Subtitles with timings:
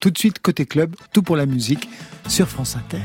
[0.00, 1.86] Tout de suite, côté club, tout pour la musique
[2.26, 3.02] sur France Inter.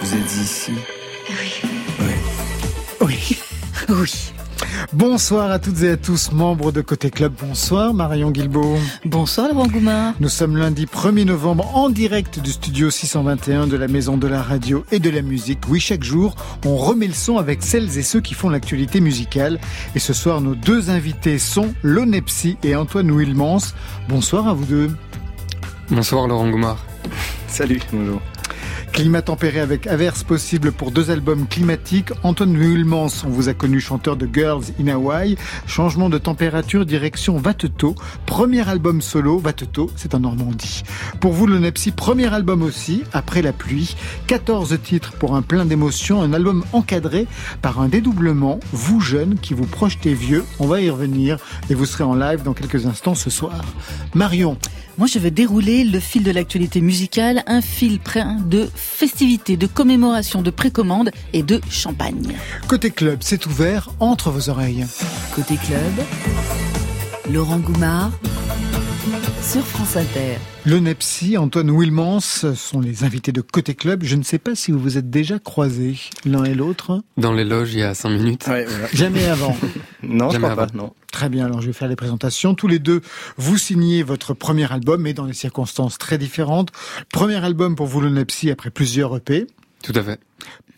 [0.00, 0.72] Vous êtes ici?
[1.28, 2.14] Oui.
[3.00, 3.38] Oui.
[3.90, 4.32] Oui.
[4.92, 7.32] Bonsoir à toutes et à tous, membres de Côté Club.
[7.40, 8.78] Bonsoir Marion Guilbault.
[9.04, 10.14] Bonsoir Laurent Goumard.
[10.20, 14.42] Nous sommes lundi 1er novembre en direct du studio 621 de la Maison de la
[14.42, 15.60] Radio et de la Musique.
[15.68, 16.34] Oui, chaque jour,
[16.64, 19.60] on remet le son avec celles et ceux qui font l'actualité musicale.
[19.94, 23.74] Et ce soir, nos deux invités sont Lonepsy et Antoine Wilmans.
[24.08, 24.90] Bonsoir à vous deux.
[25.90, 26.84] Bonsoir Laurent Goumard.
[27.48, 28.20] Salut, bonjour.
[28.92, 32.10] Climat tempéré avec averse possible pour deux albums climatiques.
[32.22, 35.36] Antoine Wilmans, on vous a connu chanteur de Girls in Hawaii.
[35.66, 37.94] Changement de température, direction Vateto.
[38.26, 40.82] Premier album solo, Vateto, c'est en Normandie.
[41.20, 41.58] Pour vous, le
[41.92, 43.96] premier album aussi, après la pluie.
[44.26, 46.22] 14 titres pour un plein d'émotions.
[46.22, 47.26] Un album encadré
[47.62, 48.58] par un dédoublement.
[48.72, 51.38] Vous jeunes qui vous projetez vieux, on va y revenir
[51.70, 53.64] et vous serez en live dans quelques instants ce soir.
[54.14, 54.56] Marion.
[54.98, 59.68] Moi, je vais dérouler le fil de l'actualité musicale, un fil plein de festivités, de
[59.68, 62.34] commémorations, de précommandes et de champagne.
[62.66, 64.84] Côté club, c'est ouvert entre vos oreilles.
[65.36, 65.92] Côté club,
[67.32, 68.10] Laurent Goumard
[69.50, 70.36] sur France Inter.
[70.66, 74.02] Le Nepsi, Antoine Wilmans sont les invités de Côté Club.
[74.04, 75.96] Je ne sais pas si vous vous êtes déjà croisés
[76.26, 77.02] l'un et l'autre.
[77.16, 78.46] Dans les loges, il y a cinq minutes.
[78.46, 78.88] Ouais, voilà.
[78.92, 79.56] Jamais avant.
[80.02, 80.66] Non, je Jamais crois avant.
[80.66, 80.92] pas, non.
[81.10, 82.54] Très bien, alors je vais faire les présentations.
[82.54, 83.00] Tous les deux,
[83.36, 86.70] vous signez votre premier album, mais dans des circonstances très différentes.
[87.10, 89.46] Premier album pour vous, le Nepsi, après plusieurs EP.
[89.82, 90.20] Tout à fait.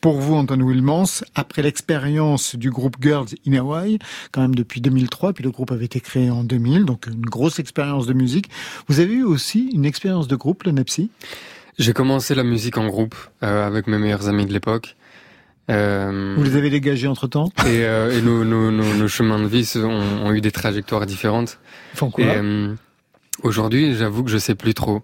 [0.00, 3.98] Pour vous, Antoine Wilmans, après l'expérience du groupe Girls in Hawaii,
[4.32, 7.58] quand même depuis 2003, puis le groupe avait été créé en 2000, donc une grosse
[7.58, 8.48] expérience de musique.
[8.88, 11.10] Vous avez eu aussi une expérience de groupe, le Nepsi?
[11.78, 14.96] J'ai commencé la musique en groupe euh, avec mes meilleurs amis de l'époque.
[15.70, 17.52] Euh, Vous les avez dégagés entre-temps?
[17.66, 21.04] et euh, et nos, nos, nos, nos chemins de vie ont, ont eu des trajectoires
[21.06, 21.58] différentes.
[21.94, 22.24] Ils font quoi?
[23.42, 25.02] Aujourd'hui, j'avoue que je sais plus trop.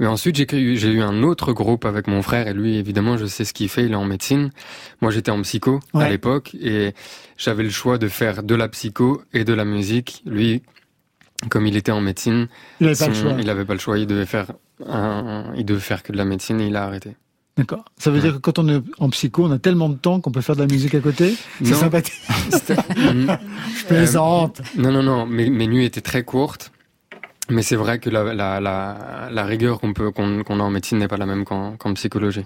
[0.00, 3.44] Mais ensuite, j'ai eu un autre groupe avec mon frère et lui, évidemment, je sais
[3.44, 3.84] ce qu'il fait.
[3.84, 4.50] Il est en médecine.
[5.00, 6.04] Moi, j'étais en psycho Ouais.
[6.04, 6.94] à l'époque et
[7.36, 10.22] j'avais le choix de faire de la psycho et de la musique.
[10.24, 10.62] Lui,
[11.50, 12.46] comme il était en médecine,
[12.80, 13.36] Il n'avait pas le choix.
[13.40, 13.98] il avait pas le choix.
[13.98, 14.52] Il devait faire,
[14.86, 17.16] un, il devait faire que de la médecine et il a arrêté.
[17.56, 17.84] D'accord.
[17.96, 20.30] Ça veut dire que quand on est en psycho, on a tellement de temps qu'on
[20.30, 21.34] peut faire de la musique à côté?
[21.64, 22.14] C'est sympathique.
[22.52, 24.62] Je plaisante.
[24.76, 25.26] Non, non, non.
[25.26, 26.70] Mes, mes nuits étaient très courtes.
[27.50, 30.70] Mais c'est vrai que la, la, la, la rigueur qu'on peut qu'on qu'on a en
[30.70, 32.44] médecine n'est pas la même qu'en qu'en psychologie.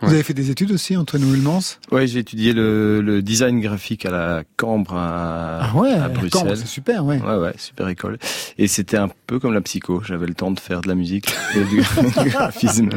[0.00, 1.60] Vous avez fait des études aussi, Antoine Wilmans
[1.92, 6.56] Ouais, j'ai étudié le, le design graphique à la Cambre à, Ah ouais, à Bruxelles.
[6.56, 7.20] c'est super, ouais.
[7.20, 8.18] Ouais, ouais, super école.
[8.58, 10.02] Et c'était un peu comme la psycho.
[10.04, 11.76] J'avais le temps de faire de la musique et du,
[12.22, 12.88] du graphisme.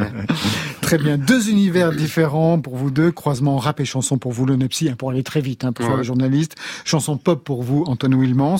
[0.80, 1.18] Très bien.
[1.18, 3.12] Deux univers différents pour vous deux.
[3.12, 5.84] Croisement rap et chanson pour vous, le Nepsi, hein, pour aller très vite, hein, pour
[5.84, 5.98] faire Ouais.
[5.98, 6.56] le journaliste.
[6.84, 8.56] Chanson pop pour vous, Antoine Wilmans.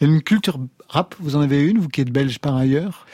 [0.00, 0.58] Une culture
[0.88, 3.06] rap, vous en avez une, vous qui êtes belge par ailleurs?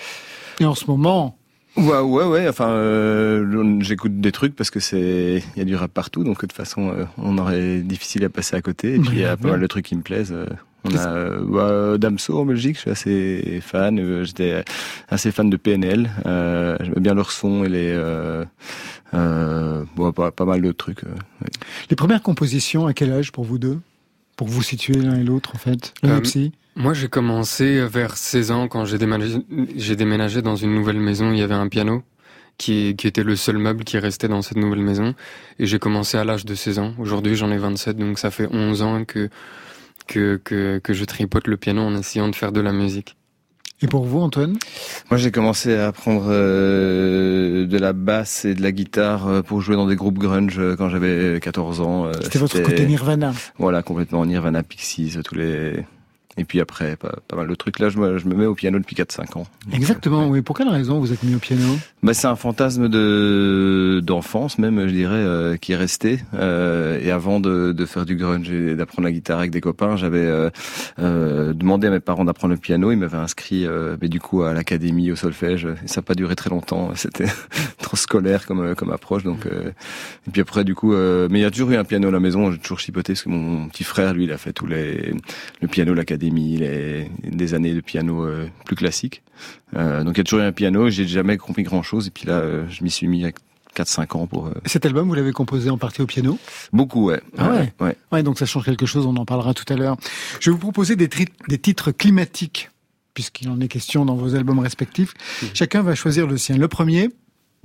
[0.60, 1.36] Et en ce moment,
[1.76, 2.48] Ouais, ouais, ouais.
[2.48, 6.36] Enfin, euh, j'écoute des trucs parce que c'est, il y a du rap partout, donc
[6.36, 8.94] de toute façon, euh, on aurait difficile à passer à côté.
[8.94, 9.36] Et puis il y a Ouais.
[9.36, 10.32] pas mal de trucs qui me plaisent.
[10.32, 10.46] euh,
[10.84, 11.38] On a euh,
[11.92, 14.24] bah, Damso en Belgique, je suis assez fan.
[14.24, 14.64] J'étais
[15.10, 16.08] assez fan de PNL.
[16.24, 18.44] Euh, J'aimais bien leur son et les, euh,
[19.14, 21.02] euh, bon, pas, pas mal d'autres trucs.
[21.02, 21.48] ouais.
[21.90, 23.78] les premières compositions, à quel âge pour vous deux?
[24.36, 25.94] Pour vous situer l'un et l'autre, en fait.
[26.04, 26.20] Euh,
[26.76, 29.38] Moi, j'ai commencé vers 16 ans quand j'ai déménagé,
[29.96, 31.32] déménagé dans une nouvelle maison.
[31.32, 32.02] Il y avait un piano
[32.58, 35.14] qui, qui était le seul meuble qui restait dans cette nouvelle maison.
[35.58, 36.94] Et j'ai commencé à l'âge de 16 ans.
[36.98, 39.30] Aujourd'hui, j'en ai 27, donc ça fait 11 ans que,
[40.06, 43.16] que, que, que je tripote le piano en essayant de faire de la musique.
[43.82, 44.56] Et pour vous, Antoine
[45.10, 49.60] Moi, j'ai commencé à apprendre euh, de la basse et de la guitare euh, pour
[49.60, 52.10] jouer dans des groupes grunge euh, quand j'avais 14 ans.
[52.22, 53.34] C'était votre côté Nirvana.
[53.58, 55.84] Voilà, complètement Nirvana, Pixies, tous les...
[56.38, 57.78] Et puis après, pas, pas mal de trucs.
[57.78, 59.46] Là, je me, je me mets au piano depuis 4-5 ans.
[59.72, 60.42] Exactement, oui.
[60.42, 61.62] Pour quelle raison vous êtes mis au piano
[62.02, 66.20] Bah, c'est un fantasme de d'enfance même, je dirais, euh, qui est resté.
[66.34, 69.96] Euh, et avant de, de faire du grunge et d'apprendre la guitare avec des copains,
[69.96, 70.50] j'avais euh,
[70.98, 72.92] euh, demandé à mes parents d'apprendre le piano.
[72.92, 75.66] Ils m'avaient inscrit, euh, mais du coup, à l'académie, au solfège.
[75.84, 76.90] Et ça n'a pas duré très longtemps.
[76.94, 77.26] C'était
[77.78, 79.22] trop scolaire comme comme approche.
[79.22, 79.70] Donc, euh,
[80.26, 82.10] et puis après, du coup, euh, mais il y a toujours eu un piano à
[82.10, 82.50] la maison.
[82.52, 85.14] J'ai toujours chipoté parce que mon, mon petit frère, lui, il a fait tous les
[85.60, 89.22] le piano, l'académie, les des années de piano euh, plus classiques.
[89.76, 92.10] Euh, donc il y a toujours eu un piano, j'ai jamais compris grand chose et
[92.10, 93.32] puis là euh, je m'y suis mis il y a
[93.76, 94.46] 4-5 ans pour...
[94.46, 96.38] euh, Cet album, vous l'avez composé en partie au piano?
[96.72, 97.20] Beaucoup, ouais.
[97.36, 97.72] Ah ouais?
[97.80, 97.96] Ouais.
[98.10, 99.96] Ouais, donc ça change quelque chose, on en parlera tout à l'heure.
[100.40, 102.70] Je vais vous proposer des, tri- des titres climatiques,
[103.12, 105.12] puisqu'il en est question dans vos albums respectifs.
[105.52, 106.56] Chacun va choisir le sien.
[106.56, 107.10] Le premier,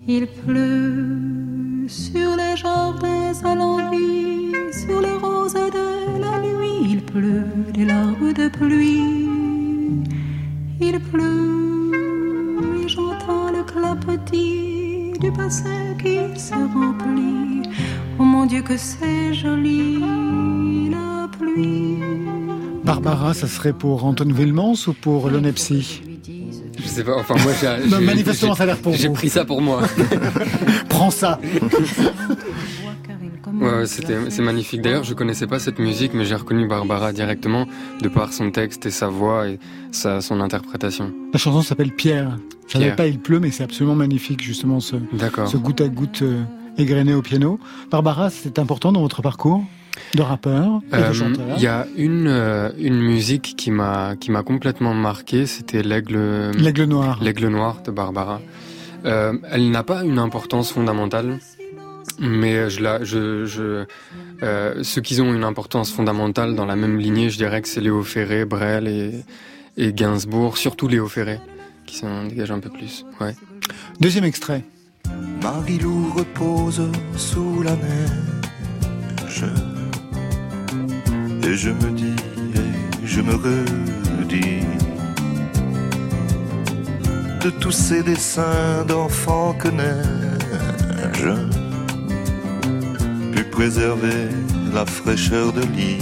[0.05, 6.89] Il pleut sur les jardins à l'envie, sur les roses de la nuit.
[6.91, 7.45] Il pleut
[8.33, 9.29] de pluie.
[10.79, 11.91] Il pleut
[12.83, 17.69] et j'entends le clapotis du bassin qui se remplit.
[18.19, 19.99] Oh mon Dieu que c'est joli
[20.89, 21.99] la pluie.
[22.83, 26.01] Barbara, ça serait pour Anton Wilmans ou pour Lonepsy
[26.77, 28.01] Je sais pas, enfin moi j'ai...
[28.05, 29.81] Manifestement, ça a l'air pour J'ai pris ça pour moi.
[30.89, 31.39] Prends ça
[33.61, 34.81] Ouais, c'est magnifique.
[34.81, 37.67] D'ailleurs, je connaissais pas cette musique, mais j'ai reconnu Barbara directement
[38.01, 39.59] de par son texte et sa voix et
[39.91, 41.11] sa, son interprétation.
[41.33, 42.37] La chanson s'appelle Pierre.
[42.67, 45.47] Je savais pas, il pleut, mais c'est absolument magnifique, justement, ce, D'accord.
[45.47, 46.41] ce goutte à goutte euh,
[46.77, 47.59] égrené au piano.
[47.91, 49.63] Barbara, c'est important dans votre parcours
[50.15, 51.45] de rappeur et de Euh, chanteur?
[51.57, 56.51] Il y a une, euh, une musique qui m'a, qui m'a complètement marqué, c'était l'aigle,
[56.57, 57.19] L'aigle noir.
[57.21, 58.39] l'aigle noir de Barbara.
[59.05, 61.39] Euh, elle n'a pas une importance fondamentale,
[62.21, 63.85] mais je la, je, je,
[64.43, 67.81] euh, ceux qui ont une importance fondamentale dans la même lignée, je dirais que c'est
[67.81, 69.25] Léo Ferré, Brel et,
[69.75, 71.39] et Gainsbourg, surtout Léo Ferré,
[71.85, 73.05] qui s'en dégage un peu plus.
[73.19, 73.35] Ouais.
[73.99, 74.63] Deuxième extrait.
[75.41, 79.45] Marie-Lou repose sous la neige.
[81.43, 82.15] Et je me dis,
[82.55, 84.61] et je me redis
[87.43, 91.27] de tous ces dessins d'enfants que neige
[93.43, 94.29] pu préserver
[94.73, 95.97] la fraîcheur de lit.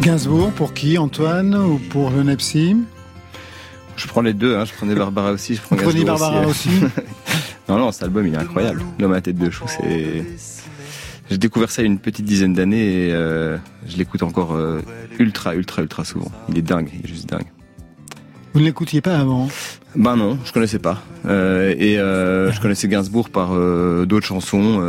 [0.00, 2.76] Gainsbourg, pour qui Antoine ou pour Lonepsy
[3.96, 4.64] Je prends les deux, hein.
[4.64, 6.68] je prenais Barbara aussi, je prends Gainsbourg Barbara aussi.
[6.68, 6.84] aussi.
[7.68, 8.82] Non, non, cet album il est incroyable.
[8.98, 10.24] L'homme à tête de chou, c'est.
[11.30, 13.56] J'ai découvert ça il y a une petite dizaine d'années et euh,
[13.86, 14.80] je l'écoute encore euh,
[15.20, 16.30] ultra, ultra, ultra souvent.
[16.48, 17.46] Il est dingue, il est juste dingue.
[18.52, 19.48] Vous ne l'écoutiez pas avant?
[19.94, 21.02] Ben non, je connaissais pas.
[21.26, 24.80] Euh, et euh, je connaissais Gainsbourg par euh, d'autres chansons,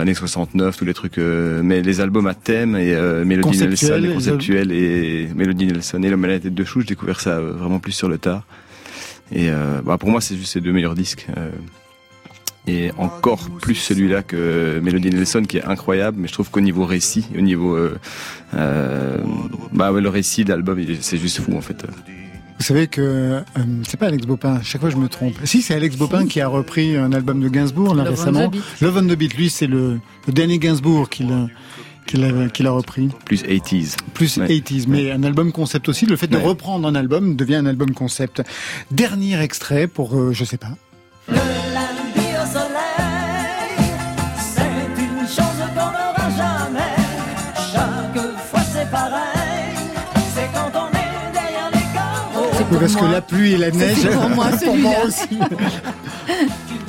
[0.00, 1.18] années 69, tous les trucs.
[1.18, 2.94] mais les albums à thème et
[3.24, 6.80] Melody Nelson, les les conceptuels et Melody Nelson et L'homme à la tête de chou,
[6.80, 8.42] j'ai découvert ça vraiment plus sur le tard.
[9.32, 9.48] Et
[9.84, 11.26] bah, pour moi, c'est juste ces deux meilleurs disques.
[12.66, 16.84] et encore plus celui-là que Melody Nelson qui est incroyable, mais je trouve qu'au niveau
[16.84, 17.78] récit, au niveau
[18.52, 21.84] bah ouais, le récit d'album, il est- c'est juste fou en fait.
[22.64, 23.40] Vous savez que euh,
[23.86, 25.34] c'est pas Alex Bopin, chaque fois je me trompe.
[25.44, 28.48] Si, c'est Alex Bopin qui a repris un album de Gainsbourg là Love on récemment.
[28.48, 28.62] the Beat.
[28.80, 31.46] Love on the Beat, lui c'est le, le dernier Gainsbourg qu'il a,
[32.06, 33.10] qu'il a, qu'il a repris.
[33.26, 33.96] Plus 80s.
[34.14, 34.46] Plus Ouais.
[34.48, 36.06] 80s, mais un album concept aussi.
[36.06, 36.42] Le fait de Ouais.
[36.42, 38.40] reprendre un album devient un album concept.
[38.90, 40.70] Dernier extrait pour, euh, je sais pas.
[52.70, 54.08] C'est Oui, pour parce que la pluie et la neige.
[54.10, 55.38] pour moi, pour moi aussi.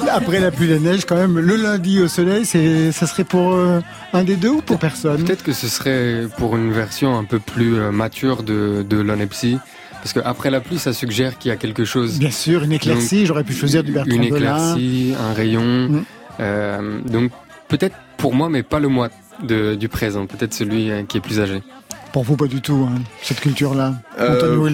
[0.10, 3.24] Après la pluie et la neige, quand même, le lundi au soleil, c'est, ça serait
[3.24, 3.80] pour euh,
[4.14, 5.24] un des deux ou pour personne?
[5.24, 9.58] Peut-être que ce serait pour une version un peu plus euh, mature de, de Lonepsy,
[9.94, 12.74] parce que après la pluie, ça suggère qu'il y a quelque chose, Bien sûr, une
[12.74, 13.26] éclaircie.
[13.26, 15.64] J'aurais pu choisir du Bertrand une éclaircie, un rayon.
[15.90, 16.04] Mm.
[16.40, 17.32] Euh, donc
[17.68, 19.10] peut-être pour moi, mais pas le moi
[19.44, 21.62] de, du présent, peut-être celui euh, qui est plus âgé.
[22.16, 23.96] Pour vous, pas du tout, hein, cette culture-là.
[24.22, 24.70] Euh.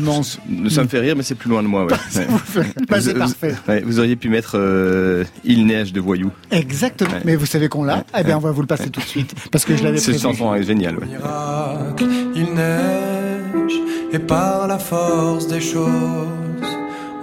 [0.70, 1.86] Ça me fait rire, mais c'est plus loin de moi.
[1.88, 1.98] Ouais.
[2.56, 2.66] Ouais.
[2.88, 3.56] Bah, Vous- parfait.
[3.68, 6.30] Ouais, vous auriez pu mettre euh, Il neige de voyous.
[6.52, 7.10] Exactement.
[7.10, 7.22] Ouais.
[7.26, 9.34] Mais vous savez qu'on l'a Eh bien, on va vous le passer tout de suite.
[9.52, 10.22] Parce que je l'avais Cette prévu.
[10.38, 11.00] chanson est géniale.
[11.00, 11.08] Ouais.
[11.08, 12.06] miracle,
[12.36, 13.74] il neige,
[14.14, 15.90] et par la force des choses,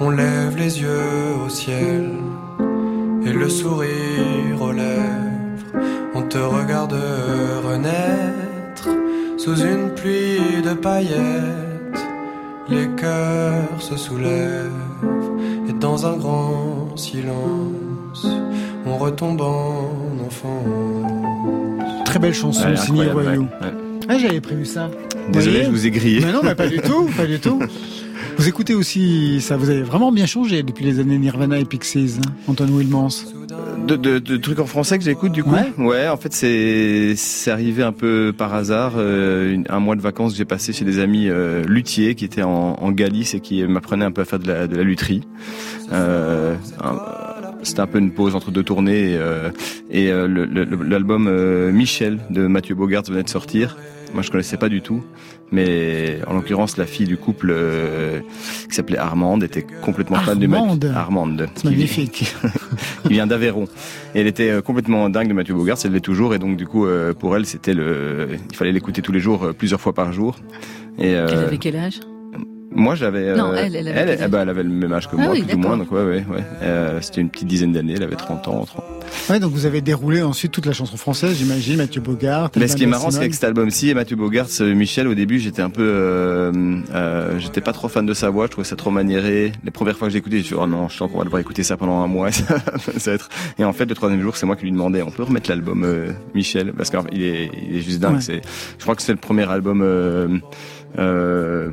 [0.00, 2.10] on lève les yeux au ciel,
[3.24, 5.78] et le sourire aux lèvres,
[6.16, 6.96] on te regarde
[7.64, 8.47] renaître,
[9.54, 11.98] sous une pluie de paillettes,
[12.68, 14.70] les cœurs se soulèvent,
[15.68, 18.26] et dans un grand silence,
[18.84, 19.90] on retombe en
[20.26, 22.04] enfance.
[22.04, 23.42] Très belle chanson, Ouais, signée Voyou.
[23.42, 23.66] ouais.
[23.66, 23.74] Ouais.
[24.08, 24.90] Ah, j'avais prévu ça.
[25.32, 26.20] Désolé, voyez je vous ai grillé.
[26.24, 27.58] Mais non, mais pas du tout, pas du tout.
[28.36, 32.16] Vous écoutez aussi, ça vous avez vraiment bien changé depuis les années Nirvana et Pixies,
[32.18, 33.08] hein, Anton Wilmans.
[33.88, 36.08] De, de, de trucs en français que j'écoute du coup Ouais.
[36.08, 38.92] en fait c'est c'est arrivé un peu par hasard.
[38.96, 42.24] euh, une- un mois de vacances que j'ai passé chez des amis euh, luthiers qui
[42.24, 44.82] étaient en, en Galice et qui m'apprenaient un peu à faire de la, de la
[44.82, 45.22] lutherie.
[45.92, 46.98] Euh, un-
[47.62, 49.50] c'était un peu une pause entre deux tournées et, euh,
[49.90, 50.28] et euh,
[50.86, 53.76] l'album euh, Michel de Mathieu Bogart venait de sortir.
[54.14, 55.02] Moi je connaissais pas du tout,
[55.52, 58.20] mais en l'occurrence la fille du couple euh,
[58.68, 60.84] qui s'appelait Armande était complètement fan de Armande.
[60.84, 61.48] Mathieu Armande.
[61.54, 62.12] C'est qui- magnifique.
[62.12, 62.26] qui-
[63.02, 63.64] qui vient d'Aveyron.
[64.14, 66.66] Et elle était euh, complètement dingue de Mathieu Bogart, elle l'est toujours, et donc du
[66.66, 70.12] coup euh, pour elle c'était le, il fallait l'écouter tous les jours, plusieurs fois par
[70.12, 70.36] jour.
[70.98, 72.00] Et euh, Elle avait quel âge?
[72.78, 75.22] Moi j'avais, euh, Non, elle, elle avait ben, elle avait le même âge que Ah
[75.22, 76.44] moi oui, plus ou moins, donc ouais ouais ouais.
[76.62, 78.84] Euh, c'était une petite dizaine d'années, elle avait 30 ans, 30.
[79.30, 82.50] Ouais, donc vous avez déroulé ensuite toute la chanson française, j'imagine, Mathieu Bogart.
[82.56, 85.38] Mais ce qui est marrant, c'est qu'avec cet album-ci et Mathieu Bogart, Michel, au début,
[85.38, 86.52] j'étais un peu, euh,
[86.94, 89.52] euh, j'étais pas trop fan de sa voix, je trouvais ça trop maniéré.
[89.64, 91.40] Les premières fois que j'ai écouté, j'ai dit, oh non, je sens qu'on va devoir
[91.40, 92.54] écouter ça pendant un mois, ça
[93.06, 93.28] va être...
[93.58, 95.84] Et en fait, le troisième jour, c'est moi qui lui demandais, on peut remettre l'album
[95.84, 98.16] euh, Michel, parce qu'il est, il est juste dingue.
[98.16, 98.20] Ouais.
[98.20, 98.40] C'est,
[98.78, 100.38] je crois que c'est le premier album, euh,
[100.98, 101.70] euh,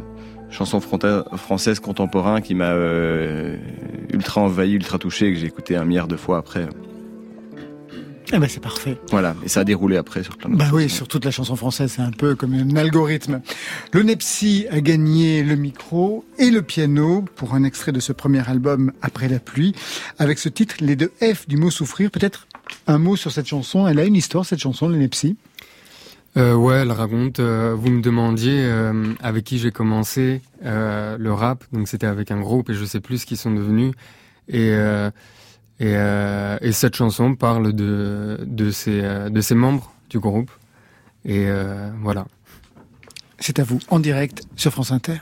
[0.56, 3.58] chanson française contemporain qui m'a euh,
[4.12, 6.68] ultra envahi, ultra touché, que j'ai écouté un milliard de fois après.
[8.34, 8.98] Eh ben c'est parfait.
[9.12, 11.56] Voilà, et ça a déroulé après sur plein de Bah oui, sur toute la chanson
[11.56, 13.42] française, c'est un peu comme un algorithme.
[13.92, 18.48] Le Nepsi a gagné le micro et le piano pour un extrait de ce premier
[18.50, 19.76] album Après la pluie,
[20.18, 22.10] avec ce titre Les deux F du mot souffrir.
[22.10, 22.48] Peut-être
[22.88, 23.88] un mot sur cette chanson.
[23.88, 25.38] Elle a une histoire cette chanson, le Nepsi.
[26.38, 27.40] Euh, ouais, elle raconte.
[27.40, 32.30] euh, vous me demandiez euh, avec qui j'ai commencé euh, le rap, donc c'était avec
[32.30, 33.94] un groupe et je sais plus ce qu'ils sont devenus.
[34.50, 35.10] Et euh,
[35.80, 40.52] et, euh, et cette chanson parle de de ses de ses membres du groupe.
[41.26, 41.48] Et
[42.02, 42.26] voilà.
[43.40, 45.18] C'est à vous, en direct sur France Inter.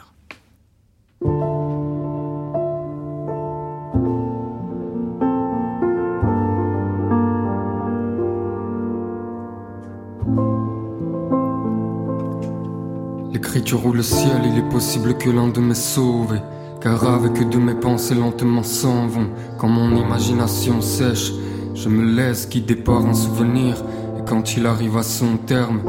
[13.64, 16.38] L'écriture ou le ciel, il est possible que l'un de mes sauve.
[16.82, 19.30] Car avec de mes pensées lentement s'en vont.
[19.58, 21.32] Quand mon imagination sèche,
[21.74, 23.78] je me laisse guider par un souvenir.
[24.20, 25.80] Et quand il arrive à son terme,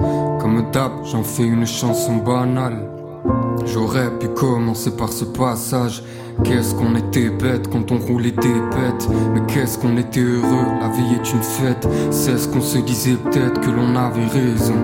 [0.40, 2.88] comme d'hab, j'en fais une chanson banale.
[3.66, 6.04] J'aurais pu commencer par ce passage.
[6.43, 9.09] Qu'est-ce qu'on était bête quand on roulait des bêtes.
[9.33, 11.87] Mais qu'est-ce qu'on était heureux, la vie est une fête.
[12.11, 14.75] C'est ce qu'on se disait peut-être que l'on avait raison.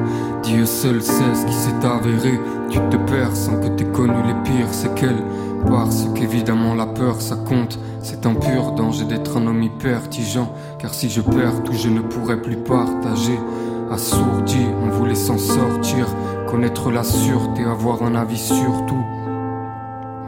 [0.43, 2.39] Dieu seul sait ce qui s'est avéré.
[2.71, 5.25] Tu te perds sans que t'aies connu les pires séquelles.
[5.67, 7.79] Parce qu'évidemment la peur ça compte.
[8.01, 10.53] C'est un pur danger d'être un homme hypertigeant.
[10.79, 13.39] Car si je perds tout, je ne pourrai plus partager.
[13.91, 16.07] Assourdi, on voulait s'en sortir.
[16.49, 19.20] Connaître la sûreté, avoir un avis sur tout.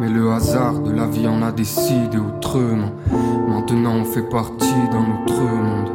[0.01, 2.91] Mais le hasard de la vie en a décidé autrement.
[3.49, 5.91] Maintenant on fait partie d'un autre monde.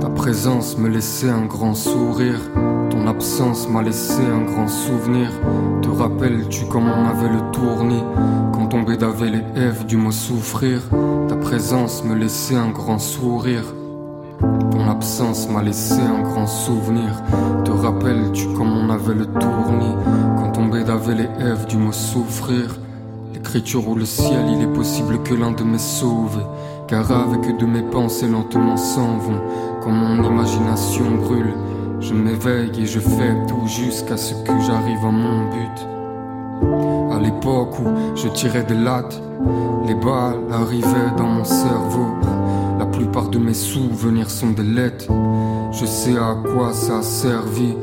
[0.00, 2.40] Ta présence me laissait un grand sourire.
[2.90, 5.30] Ton absence m'a laissé un grand souvenir.
[5.82, 8.04] Te rappelles-tu comment on avait le tournis?
[8.52, 10.82] Quand tombait d'avait les F du mot souffrir.
[11.28, 13.64] Ta présence me laissait un grand sourire.
[14.90, 17.22] Absence m'a laissé un grand souvenir.
[17.64, 19.94] Te rappelles-tu comme on avait le tournis
[20.36, 22.76] Quand tombait d'avait les F du mot souffrir?
[23.32, 26.40] L'écriture ou le ciel, il est possible que l'un de mes sauve
[26.88, 29.40] Car avec de mes pensées lentement s'en vont
[29.80, 31.54] Quand mon imagination brûle.
[32.00, 37.14] Je m'éveille et je fais tout jusqu'à ce que j'arrive à mon but.
[37.14, 39.22] À l'époque où je tirais des lattes
[39.86, 42.08] Les balles arrivaient dans mon cerveau
[43.00, 45.06] plupart de mes souvenirs sont des lettres.
[45.72, 47.74] Je sais à quoi ça a servi.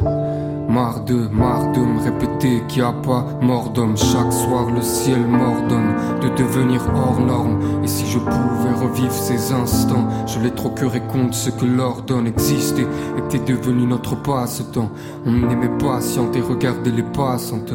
[0.69, 3.97] Marre de, me répéter qu'il n'y a pas mort d'homme.
[3.97, 7.57] Chaque soir, le ciel m'ordonne de devenir hors norme.
[7.83, 12.85] Et si je pouvais revivre ces instants, je les troquerais contre ce que l'ordonne exister.
[13.17, 14.91] Était devenu notre passe-temps.
[15.25, 17.73] On aimait patienter, regarder les passantes.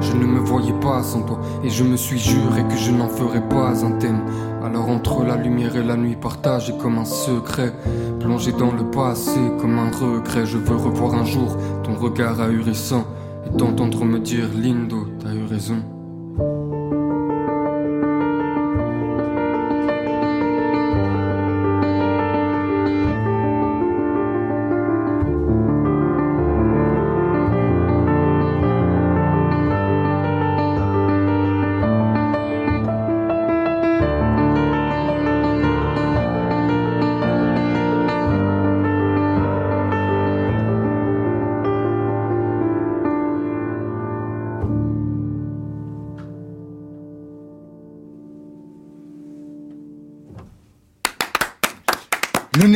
[0.00, 3.08] Je ne me voyais pas sans toi et je me suis juré que je n'en
[3.08, 4.20] ferais pas un thème.
[4.62, 7.72] Alors entre la lumière et la nuit partagée comme un secret,
[8.18, 13.06] plongé dans le passé comme un regret, je veux revoir un jour ton regard ahurissant
[13.46, 15.82] et t'entendre me dire Lindo, t'as eu raison.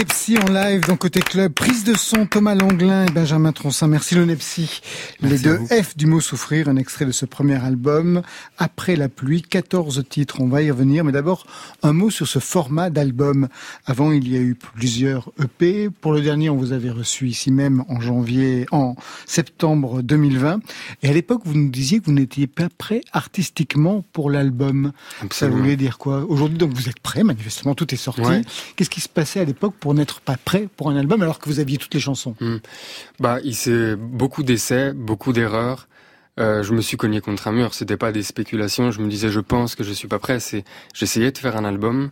[0.05, 1.55] Nepsi en live dans Côté Club.
[1.55, 3.87] Prise de son Thomas Langlin et Benjamin Troncin.
[3.87, 4.83] Merci le Nepsi.
[5.23, 5.59] Les deux.
[5.71, 8.21] F du mot souffrir, un extrait de ce premier album.
[8.59, 10.43] Après la pluie, 14 titres.
[10.43, 11.05] On va y revenir.
[11.05, 11.47] Mais d'abord,
[11.83, 13.49] un mot sur ce format d'album.
[13.87, 15.89] Avant, il y a eu plusieurs EP.
[15.89, 20.61] Pour le dernier, on vous avait reçu ici même en janvier, en septembre 2020.
[21.03, 24.93] Et à l'époque, vous nous disiez que vous n'étiez pas prêt artistiquement pour l'album.
[25.31, 26.27] Ça voulait dire quoi?
[26.29, 27.25] Aujourd'hui, donc, vous êtes prêt.
[27.25, 28.21] Manifestement, tout est sorti.
[28.21, 28.43] Ouais.
[28.77, 31.49] Qu'est-ce qui se passait à l'époque pour n'être pas prêt pour un album alors que
[31.49, 32.35] vous aviez toutes les chansons
[33.21, 35.89] Bah, il s'est beaucoup d'essais, beaucoup d'erreurs.
[36.41, 37.75] euh, je me suis cogné contre un mur.
[37.75, 38.91] C'était pas des spéculations.
[38.91, 40.41] Je me disais, je pense que je suis pas prêt.
[40.41, 42.11] C'est, j'essayais de faire un album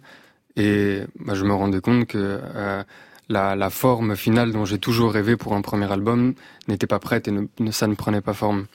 [0.57, 2.83] et bah, je me rendais compte que euh,
[3.29, 6.35] la, la, forme finale dont j'ai toujours rêvé pour un premier album
[6.69, 8.67] n'était pas prête et ne, ça ne prenait pas forme.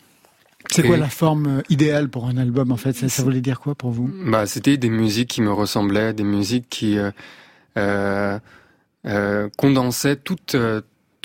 [0.71, 2.93] C'est quoi la forme euh, idéale pour un album en fait?
[2.93, 4.11] Ça, ça, voulait dire quoi pour vous?
[4.25, 6.97] Bah, c'était des musiques qui me ressemblaient, des musiques qui
[7.77, 8.39] euh,
[9.07, 10.55] euh, euh toutes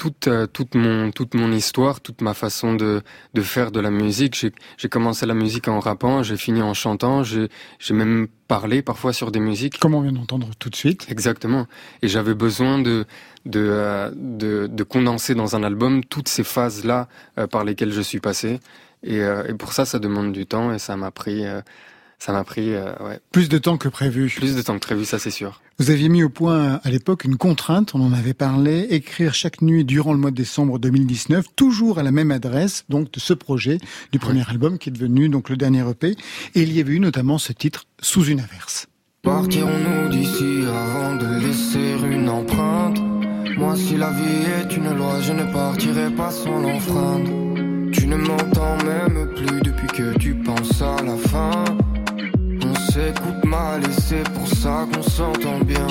[0.02, 3.02] toute euh, toute mon toute mon histoire, toute ma façon de
[3.34, 4.34] de faire de la musique.
[4.36, 7.48] J'ai j'ai commencé la musique en rappant, j'ai fini en chantant, j'ai
[7.78, 9.78] j'ai même parlé parfois sur des musiques.
[9.78, 11.06] Comme on vient d'entendre tout de suite?
[11.08, 11.66] Exactement.
[12.02, 13.04] Et j'avais besoin de
[13.46, 17.08] de, euh, de de condenser dans un album toutes ces phases là
[17.38, 18.60] euh, par lesquelles je suis passé.
[19.04, 21.44] Et, et pour ça, ça demande du temps et ça m'a pris
[22.24, 23.18] ça m'a pris euh, ouais.
[23.32, 24.32] plus de temps que prévu.
[24.36, 25.60] Plus de temps que prévu, ça c'est sûr.
[25.80, 29.60] Vous aviez mis au point à l'époque une contrainte, on en avait parlé, écrire chaque
[29.60, 33.34] nuit durant le mois de décembre 2019, toujours à la même adresse, donc de ce
[33.34, 33.78] projet
[34.12, 36.14] du premier album qui est devenu donc le dernier EP.
[36.54, 38.86] Et il y avait eu notamment ce titre Sous une averse.
[39.22, 42.98] Partirons-nous d'ici avant de laisser une empreinte?
[43.58, 47.90] Moi si la vie est une loi, je ne partirai pas sans l'enfreindre.
[47.92, 51.64] Tu ne m'entends même plus depuis que tu penses à la fin
[52.92, 55.86] s'écoute mal et c'est pour ça qu'on s'entend bien.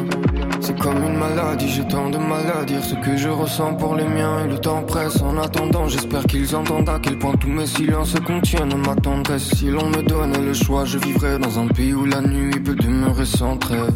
[0.60, 3.96] C'est comme une maladie, j'ai tant de mal à dire ce que je ressens pour
[3.96, 4.46] les miens.
[4.46, 8.14] Et le temps presse en attendant, j'espère qu'ils entendent à quel point tous mes silences
[8.26, 9.50] contiennent ma tendresse.
[9.56, 12.76] Si l'on me donnait le choix, je vivrais dans un pays où la nuit peut
[12.76, 13.94] demeurer sans trêve.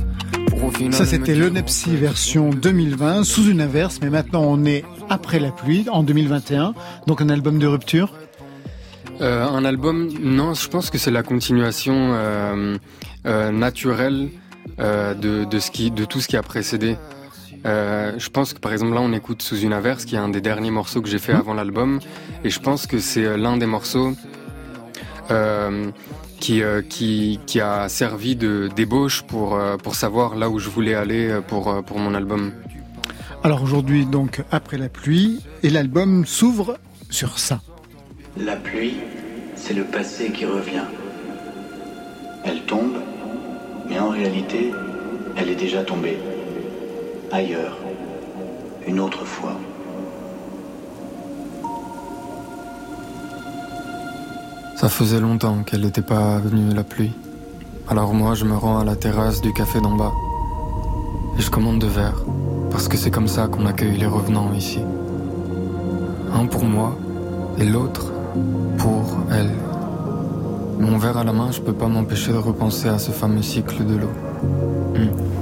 [0.92, 5.86] Ça c'était l'Onepsi version 2020, sous une averse, mais maintenant on est après la pluie,
[5.92, 6.74] en 2021,
[7.08, 8.14] donc un album de rupture
[9.22, 12.78] euh, un album, non, je pense que c'est la continuation euh,
[13.26, 14.30] euh, naturelle
[14.80, 16.98] euh, de, de, ce qui, de tout ce qui a précédé.
[17.66, 20.30] Euh, je pense que par exemple là on écoute Sous une averse qui est un
[20.30, 22.00] des derniers morceaux que j'ai fait avant l'album
[22.44, 24.14] et je pense que c'est l'un des morceaux
[26.40, 31.40] qui, qui, qui a servi de débauche pour, pour savoir là où je voulais aller
[31.48, 32.52] pour, pour mon album.
[33.44, 36.78] Alors aujourd'hui donc après la pluie et l'album s'ouvre
[37.10, 37.62] sur ça.
[38.38, 38.98] La pluie,
[39.56, 40.84] c'est le passé qui revient.
[42.44, 42.98] Elle tombe,
[43.88, 44.74] mais en réalité,
[45.38, 46.18] elle est déjà tombée.
[47.32, 47.78] Ailleurs,
[48.86, 49.54] une autre fois.
[54.76, 57.14] Ça faisait longtemps qu'elle n'était pas venue la pluie.
[57.88, 60.12] Alors moi, je me rends à la terrasse du café d'en bas.
[61.40, 62.26] Et je commande deux verres,
[62.70, 64.80] parce que c'est comme ça qu'on accueille les revenants ici.
[66.34, 66.98] Un pour moi,
[67.58, 68.12] et l'autre
[68.78, 69.52] pour elle.
[70.80, 73.86] Mon verre à la main, je peux pas m'empêcher de repenser à ce fameux cycle
[73.86, 74.12] de l'eau.
[74.96, 75.36] Hmm.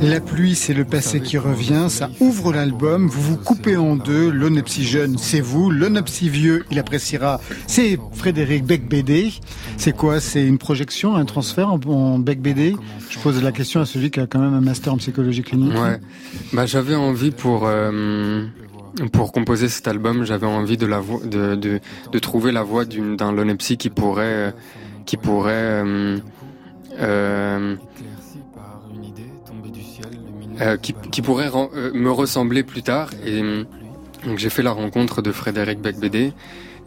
[0.00, 4.30] La pluie, c'est le passé qui revient, ça ouvre l'album, vous vous coupez en deux,
[4.30, 9.32] l'onepsi jeune, c'est vous, l'onepsi vieux, il appréciera, c'est Frédéric Beck-BD.
[9.76, 10.20] C'est quoi?
[10.20, 12.76] C'est une projection, un transfert en, Beck-BD
[13.10, 15.74] Je pose la question à celui qui a quand même un master en psychologie clinique.
[15.74, 16.00] Ouais,
[16.52, 17.66] bah j'avais envie pour...
[17.66, 18.46] Euh,
[19.06, 21.80] pour composer cet album, j'avais envie de, la de, de,
[22.10, 24.54] de, trouver la voix d'un Lonepsy qui pourrait,
[25.06, 26.18] qui pourrait euh,
[27.00, 27.76] euh,
[30.60, 33.10] euh qui, qui, pourrait euh, me ressembler plus tard.
[33.24, 33.40] Et
[34.24, 36.32] donc j'ai fait la rencontre de Frédéric Becbédé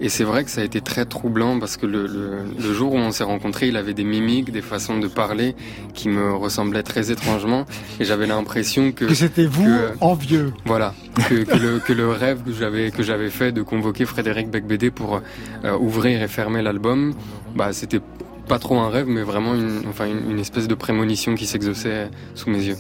[0.02, 2.94] et c'est vrai que ça a été très troublant parce que le, le, le jour
[2.94, 5.56] où on s'est rencontrés, il avait des mimiques, des façons de parler
[5.94, 7.66] qui me ressemblaient très étrangement.
[8.00, 9.06] Et j'avais l'impression que...
[9.06, 9.70] Que c'était vous
[10.02, 10.52] en vieux.
[10.66, 10.94] Voilà.
[11.30, 14.92] Que, que, le, que le rêve que j'avais, que j'avais fait de convoquer Frédéric Becbédé
[14.92, 15.22] pour
[15.64, 17.14] euh, ouvrir et fermer l'album,
[17.56, 18.02] bah, c'était
[18.48, 22.10] pas trop un rêve, mais vraiment une, enfin, une, une espèce de prémonition qui s'exauçait
[22.36, 22.78] sous mes yeux.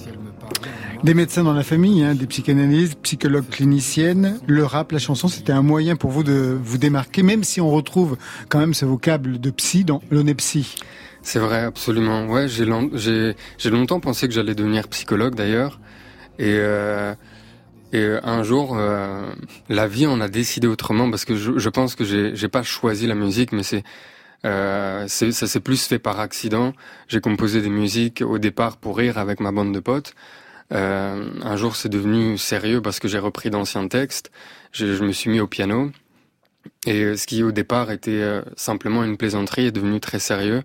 [1.04, 4.40] Des médecins dans la famille, hein, des psychanalystes, psychologues cliniciennes.
[4.46, 7.72] Le rap, la chanson, c'était un moyen pour vous de vous démarquer, même si on
[7.72, 8.18] retrouve
[8.50, 10.76] quand même ce vocable de psy dans l'onepsy.
[11.24, 12.28] C'est vrai, absolument.
[12.28, 12.66] Ouais, j'ai
[13.58, 15.80] j'ai longtemps pensé que j'allais devenir psychologue d'ailleurs,
[16.38, 17.16] et euh,
[17.94, 19.34] et un jour, euh,
[19.70, 23.08] la vie en a décidé autrement parce que je, je pense que j'ai pas choisi
[23.08, 23.84] la musique, mais c'est
[24.46, 26.74] euh, ça s'est plus fait par accident.
[27.08, 30.14] J'ai composé des musiques au départ pour rire avec ma bande de potes.
[30.72, 34.32] Euh, un jour, c'est devenu sérieux parce que j'ai repris d'anciens textes.
[34.72, 35.92] Je, je, me suis mis au piano.
[36.86, 40.64] Et ce qui au départ était euh, simplement une plaisanterie est devenu très sérieux.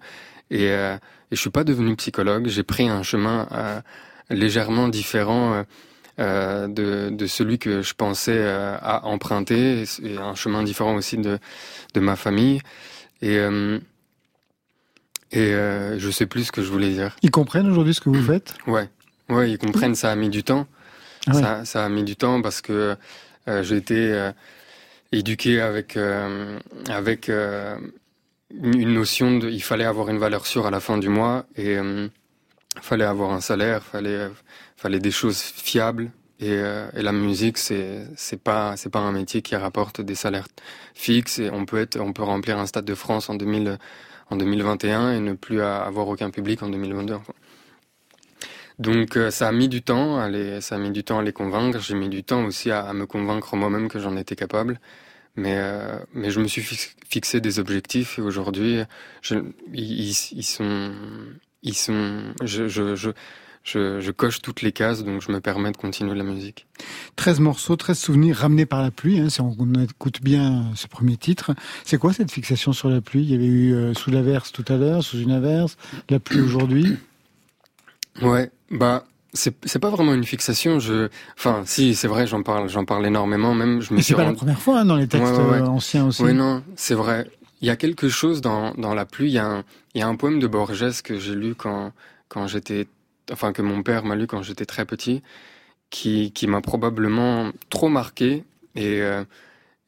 [0.51, 0.97] Et, euh,
[1.31, 2.47] et je suis pas devenu psychologue.
[2.49, 3.81] J'ai pris un chemin euh,
[4.31, 5.64] légèrement différent
[6.19, 11.38] euh, de, de, celui que je pensais à emprunter, et un chemin différent aussi de,
[11.95, 12.61] de ma famille.
[13.23, 13.38] Et
[15.33, 15.53] et
[15.99, 17.16] je sais plus ce que je voulais dire.
[17.23, 18.55] Ils comprennent aujourd'hui ce que vous faites?
[18.66, 18.88] Ouais.
[19.28, 20.66] Oui, ils comprennent, ça a mis du temps.
[21.26, 22.96] Ah ça, ça, a mis du temps parce que
[23.48, 24.12] euh, j'ai été...
[24.12, 24.32] Euh,
[25.12, 26.58] éduqué avec euh,
[26.88, 27.78] avec euh,
[28.50, 31.76] une notion de il fallait avoir une valeur sûre à la fin du mois et
[31.76, 32.08] euh,
[32.80, 34.28] fallait avoir un salaire, fallait
[34.76, 39.12] fallait des choses fiables et, euh, et la musique c'est c'est pas c'est pas un
[39.12, 40.48] métier qui rapporte des salaires
[40.94, 43.78] fixes et on peut être on peut remplir un stade de France en 2000
[44.28, 47.14] en 2021 et ne plus avoir aucun public en 2022.
[48.78, 51.22] Donc euh, ça a mis du temps, à les, ça a mis du temps à
[51.22, 51.80] les convaincre.
[51.80, 54.80] J'ai mis du temps aussi à, me convaincre moi-même que j'en étais capable.
[55.34, 58.80] Mais euh, mais je me suis fixé des objectifs et aujourd'hui,
[59.72, 60.92] ils, sont
[61.62, 66.14] ils sont je je, je, coche toutes les cases, donc je me permets de continuer
[66.14, 66.66] la musique.
[67.16, 71.16] 13 morceaux, 13 souvenirs ramenés par la pluie, hein, si on écoute bien ce premier
[71.16, 71.52] titre.
[71.84, 73.22] C'est quoi cette fixation sur la pluie?
[73.22, 75.76] Il y avait eu euh, sous l'averse tout à l'heure, sous une averse,
[76.08, 76.96] la pluie aujourd'hui?
[78.22, 79.05] Ouais, bah
[79.37, 80.79] c'est pas vraiment une fixation.
[80.79, 83.55] Je, enfin, si c'est vrai, j'en parle, j'en parle énormément.
[83.55, 84.09] Même, je me suis.
[84.09, 85.68] C'est pas la première fois hein, dans les textes ouais, ouais, ouais.
[85.68, 86.22] anciens aussi.
[86.22, 87.31] Oui, non, c'est vrai.
[87.61, 89.31] Il y a quelque chose dans dans la pluie.
[89.31, 91.92] Il y a un il y a un poème de Borges que j'ai lu quand
[92.29, 92.87] quand j'étais,
[93.33, 95.22] enfin que mon père m'a lu quand j'étais très petit,
[95.90, 99.24] qui qui m'a probablement trop marqué et euh,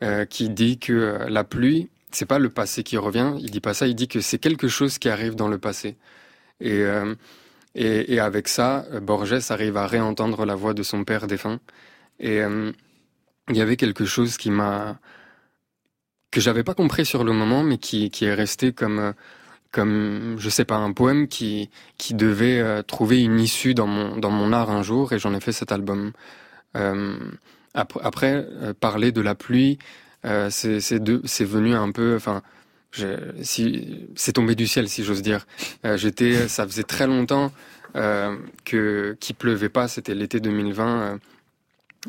[0.02, 3.34] euh, qui dit que la pluie, c'est pas le passé qui revient.
[3.38, 3.86] Il dit pas ça.
[3.86, 5.96] Il dit que c'est quelque chose qui arrive dans le passé.
[6.60, 7.14] Et euh,
[7.78, 11.60] et, avec ça, Borges arrive à réentendre la voix de son père défunt.
[12.18, 12.72] Et euh,
[13.48, 14.98] il y avait quelque chose qui m'a
[16.30, 19.14] que j'avais pas compris sur le moment, mais qui, qui est resté comme
[19.70, 24.16] comme je sais pas un poème qui qui devait euh, trouver une issue dans mon
[24.16, 26.12] dans mon art un jour, et j'en ai fait cet album.
[26.76, 27.16] Euh,
[27.74, 28.44] après,
[28.80, 29.78] parler de la pluie,
[30.24, 32.42] c'est c'est c'est venu un peu, enfin
[32.92, 35.46] si c'est tombé du ciel si j'ose dire.
[35.84, 37.52] Euh, J'étais, ça faisait très longtemps
[37.96, 39.88] euh, que qui pleuvait pas.
[39.88, 41.20] C'était l'été 2020,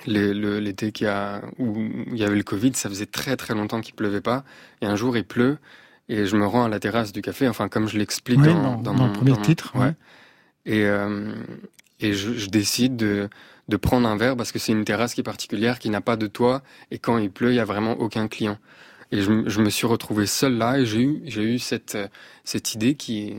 [0.08, 2.72] euh, l'été qui a où il y avait le Covid.
[2.76, 4.44] Ça faisait très très longtemps qu'il pleuvait pas.
[4.82, 5.58] Et un jour il pleut
[6.08, 7.48] et je me rends à la terrasse du café.
[7.48, 9.72] Enfin comme je l'explique dans, dans, dans, mon premier dans, titre.
[9.76, 9.94] Ouais.
[10.66, 11.34] Et euh,
[12.00, 13.30] et je, je décide de
[13.70, 16.18] de prendre un verre parce que c'est une terrasse qui est particulière, qui n'a pas
[16.18, 18.58] de toit, et quand il pleut, il y a vraiment aucun client.
[19.12, 21.98] Et je, me suis retrouvé seul là et j'ai eu, j'ai eu cette,
[22.44, 23.36] cette idée qui,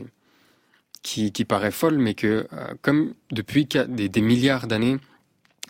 [1.01, 4.97] qui, qui paraît folle, mais que euh, comme depuis des, milliards d'années,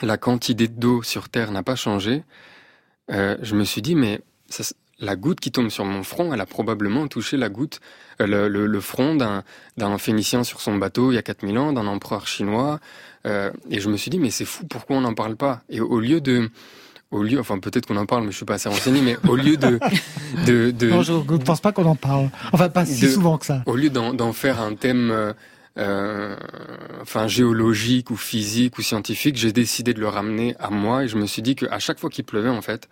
[0.02, 2.24] la quantité d'eau sur Terre n'a pas changé,
[3.12, 4.22] euh, je me suis dit, mais
[5.02, 7.82] la goutte qui tombe sur mon front, elle a probablement touché la goutte,
[8.22, 9.44] euh, le, le, le, front d'un,
[9.78, 12.80] d'un Phénicien sur son bateau il y a 4000 ans, d'un empereur chinois.
[13.26, 15.64] Euh, et je me suis dit, mais c'est fou, pourquoi on n'en parle pas?
[15.70, 16.50] Et au lieu de
[17.12, 19.36] au lieu, enfin peut-être qu'on en parle, mais je suis pas assez renseigné, mais au
[19.36, 19.80] lieu de,
[20.48, 22.30] de, de non, je ne pense pas qu'on en parle.
[22.54, 23.64] Enfin, pas si de, souvent que ça.
[23.66, 25.34] Au lieu d'en faire un thème, euh,
[25.78, 26.36] euh,
[27.02, 31.18] enfin géologique ou physique ou scientifique, j'ai décidé de le ramener à moi et je
[31.18, 32.88] me suis dit qu'à chaque fois qu'il pleuvait, en fait,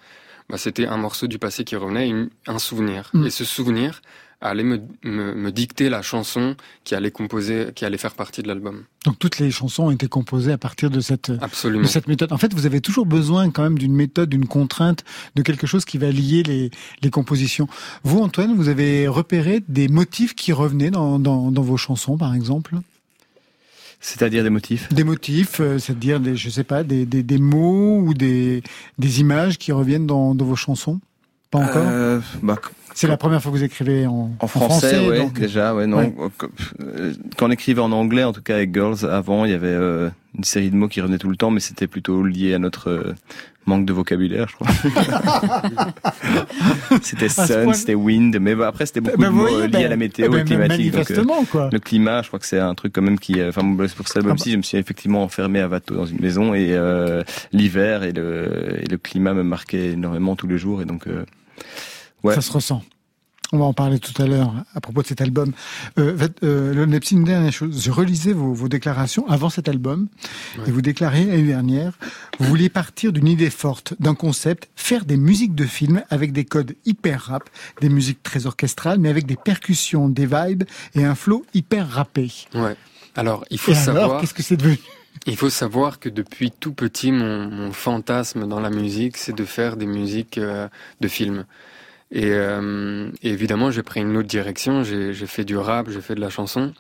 [0.50, 3.10] bah, c'était un morceau du passé qui revenait, une, un souvenir.
[3.14, 3.26] Mm.
[3.26, 4.02] Et ce souvenir,
[4.42, 8.48] allait me, me, me, dicter la chanson qui allait composer, qui allait faire partie de
[8.48, 8.86] l'album.
[9.06, 11.84] Donc toutes les chansons ont été composées à partir de cette, Absolument.
[11.84, 12.32] de cette méthode.
[12.32, 15.04] En fait, vous avez toujours besoin quand même d'une méthode, d'une contrainte,
[15.36, 16.72] de quelque chose qui va lier les,
[17.02, 17.68] les compositions.
[18.04, 22.34] Vous, Antoine, vous avez repéré des motifs qui revenaient dans, dans, dans vos chansons, par
[22.34, 22.78] exemple?
[24.00, 24.88] C'est-à-dire des motifs?
[24.94, 28.64] Des motifs, euh, c'est-à-dire des, je sais pas, des, des, des mots ou des,
[28.98, 31.02] des images qui reviennent dans, dans vos chansons?
[31.52, 31.84] Pas encore?
[31.86, 32.58] Euh, bah,
[33.00, 35.40] c'est la première fois que vous écrivez en, en français, en français ouais, donc...
[35.40, 36.00] déjà, ouais, non.
[36.00, 36.14] Ouais.
[37.38, 40.10] Quand on écrivait en anglais, en tout cas avec Girls, avant, il y avait euh,
[40.38, 42.90] une série de mots qui revenaient tout le temps, mais c'était plutôt lié à notre
[42.90, 43.16] euh,
[43.66, 44.68] manque de vocabulaire, je crois.
[47.02, 49.88] c'était sun, c'était wind, mais bah, après c'était beaucoup de mots voyez, liés ben, à
[49.88, 51.14] la météo ben, et climatique.
[51.14, 51.70] Donc, quoi.
[51.72, 53.62] Le climat, je crois que c'est un truc quand même qui, enfin,
[53.96, 54.44] pour ça, même Ah bah.
[54.44, 58.12] si je me suis effectivement enfermé à Vato dans une maison et euh, l'hiver et
[58.12, 61.08] le, et le climat me marquait énormément tous les jours et donc.
[62.24, 62.36] Ouais.
[62.36, 62.84] Ça se ressent.
[63.52, 65.54] On va en parler tout à l'heure à propos de cet album.
[65.98, 67.84] Euh, euh, une dernière chose.
[67.84, 70.08] Je relisais vos, vos déclarations avant cet album
[70.60, 70.66] ouais.
[70.68, 71.94] et vous déclarez l'année dernière,
[72.40, 76.46] vous vouliez partir d'une idée forte, d'un concept, faire des musiques de film avec des
[76.46, 77.50] codes hyper rap,
[77.82, 82.32] des musiques très orchestrales, mais avec des percussions, des vibes et un flow hyper rappé.
[82.54, 82.76] Ouais.
[83.16, 84.06] Alors, il faut et savoir.
[84.06, 84.78] Alors, qu'est-ce que c'est devenu?
[85.26, 89.44] Il faut savoir que depuis tout petit, mon, mon fantasme dans la musique, c'est de
[89.44, 90.68] faire des musiques euh,
[91.02, 91.46] de films.
[92.12, 94.84] Et, euh, et, évidemment, j'ai pris une autre direction.
[94.84, 96.74] J'ai fait du rap, j'ai fait de la chanson.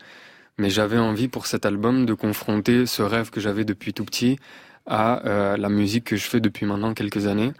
[0.58, 4.38] Mais j'avais envie pour cet album de confronter ce rêve que j'avais depuis tout petit
[4.86, 7.54] à euh, la musique que je fais depuis maintenant quelques années.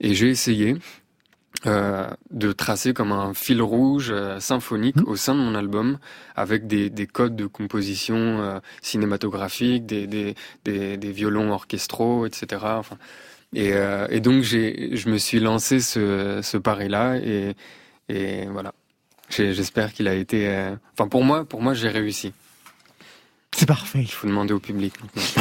[0.00, 0.76] Et j'ai essayé
[1.64, 5.04] euh, de tracer comme un fil rouge euh, symphonique mmh.
[5.06, 5.98] au sein de mon album
[6.36, 10.34] avec des, des codes de composition euh, cinématographique, des, des,
[10.64, 12.62] des, des, violons orchestraux, etc.
[12.62, 12.98] Enfin,
[13.54, 17.54] Et, euh, et donc je me suis lancé ce, ce pari-là et,
[18.08, 18.72] et voilà.
[19.30, 20.46] J'espère qu'il a été.
[20.48, 22.32] euh, Enfin pour moi, pour moi j'ai réussi.
[23.56, 24.00] C'est parfait.
[24.02, 24.92] Il faut demander au public.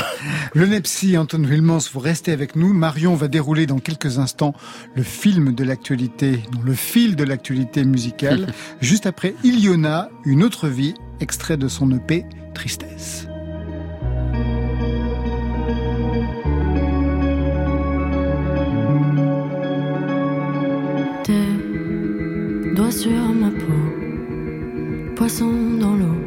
[0.54, 2.72] Le Nepsi, Anton Wilmans, vous restez avec nous.
[2.72, 4.54] Marion va dérouler dans quelques instants
[4.96, 8.54] le film de l'actualité, le fil de l'actualité musicale.
[8.82, 13.25] Juste après Iliona, Une autre vie, extrait de son EP Tristesse.
[22.76, 23.84] Doigts sur ma peau,
[25.16, 26.20] poisson dans l'eau,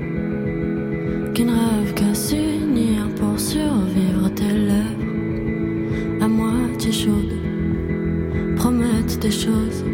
[1.34, 4.28] qui ne rêve qu'à s'unir pour survivre.
[4.34, 5.04] Tes lèvres.
[6.20, 7.38] À moitié chaudes
[8.56, 9.84] promettent des choses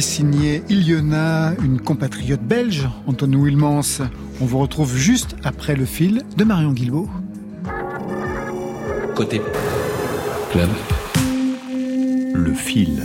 [0.00, 4.02] signée Iliona, une compatriote belge, Anton Wilmans.
[4.40, 7.08] On vous retrouve juste après le fil de Marion Guilbault.
[9.14, 9.40] Côté
[10.52, 10.70] club,
[12.34, 13.02] le fil.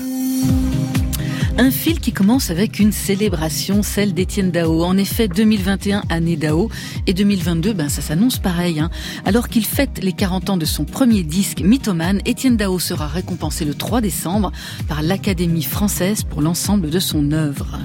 [1.57, 4.83] Un fil qui commence avec une célébration, celle d'Étienne Dao.
[4.83, 6.69] En effet, 2021, année Dao,
[7.07, 8.81] et 2022, ben ça s'annonce pareil.
[8.81, 8.89] Hein.
[9.23, 13.63] Alors qu'il fête les 40 ans de son premier disque, Mythomane, Étienne Dao sera récompensé
[13.63, 14.51] le 3 décembre
[14.89, 17.79] par l'Académie française pour l'ensemble de son œuvre.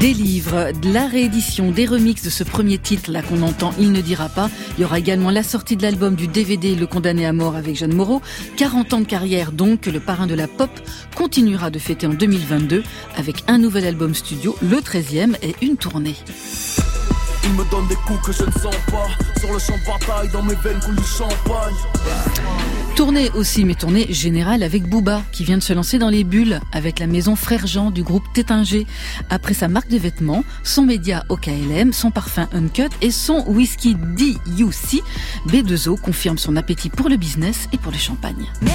[0.00, 3.92] Des livres, de la réédition, des remixes de ce premier titre là qu'on entend, il
[3.92, 4.48] ne dira pas.
[4.78, 7.76] Il y aura également la sortie de l'album du DVD Le condamné à mort avec
[7.76, 8.22] Jeanne Moreau.
[8.56, 10.70] 40 ans de carrière donc que le parrain de la pop
[11.14, 12.82] continuera de fêter en 2022
[13.14, 16.16] avec un nouvel album studio, le 13e et une tournée.
[17.44, 19.08] Il me donne des coups que je ne sens pas.
[19.38, 21.74] Sur le champ de bataille, dans mes veines coule du champagne.
[22.96, 26.60] Tournée aussi, mais tournée générale avec Booba, qui vient de se lancer dans les bulles
[26.72, 28.86] avec la maison Frère Jean du groupe Tétinger.
[29.30, 35.02] Après sa marque de vêtements, son média OKLM, son parfum Uncut et son whisky DUC,
[35.48, 38.50] B2O confirme son appétit pour le business et pour le champagne.
[38.60, 38.70] Mais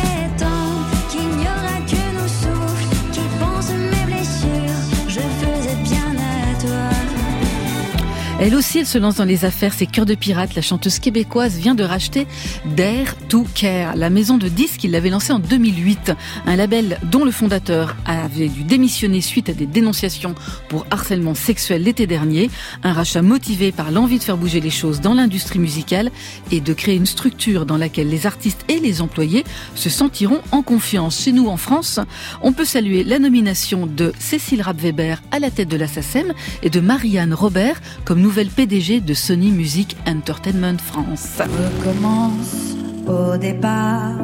[8.38, 10.56] Elle aussi, elle se lance dans les affaires, c'est Cœur de Pirate.
[10.56, 12.28] La chanteuse québécoise vient de racheter
[12.76, 16.12] Dare to Care, la maison de disques qu'il avait lancée en 2008.
[16.46, 20.36] Un label dont le fondateur avait dû démissionner suite à des dénonciations
[20.68, 22.50] pour harcèlement sexuel l'été dernier.
[22.84, 26.12] Un rachat motivé par l'envie de faire bouger les choses dans l'industrie musicale
[26.52, 29.46] et de créer une structure dans laquelle les artistes et les employés
[29.76, 31.24] se sentiront en confiance.
[31.24, 32.02] Chez nous, en France,
[32.42, 36.70] on peut saluer la nomination de Cécile Rapp-Weber à la tête de la SACEM et
[36.70, 41.38] de Marianne Robert comme nouvelle PDG de Sony Music Entertainment France.
[41.40, 42.76] Recommence
[43.08, 44.18] au départ,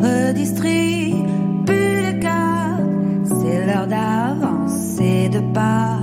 [0.00, 1.22] redistribue
[1.68, 2.76] le cas.
[3.24, 6.00] C'est l'heure d'avancer de pas,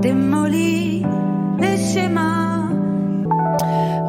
[0.00, 1.02] démolis
[1.60, 2.45] les schémas.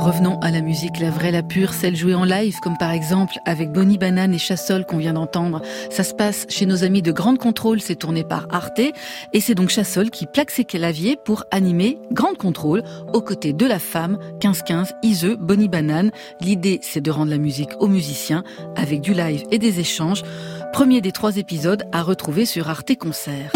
[0.08, 3.40] Revenons à la musique, la vraie, la pure, celle jouée en live, comme par exemple
[3.46, 5.62] avec Bonnie Banane et Chassol qu'on vient d'entendre.
[5.92, 9.54] Ça se passe chez nos amis de Grande Contrôle, c'est tourné par Arte, et c'est
[9.54, 14.18] donc Chassol qui plaque ses claviers pour animer Grande Contrôle aux côtés de la femme
[14.40, 16.12] 15-15, Iseux, Bonnie Banane.
[16.40, 18.46] L'idée, c'est de rendre la musique aux musiciens
[18.78, 20.24] avec du live et des échanges.
[20.72, 23.52] Premier des trois épisodes à retrouver sur Arte Concert.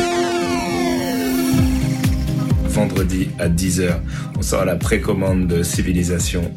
[2.72, 3.96] Vendredi à 10h.
[4.38, 6.52] On sort la précommande de Civilisation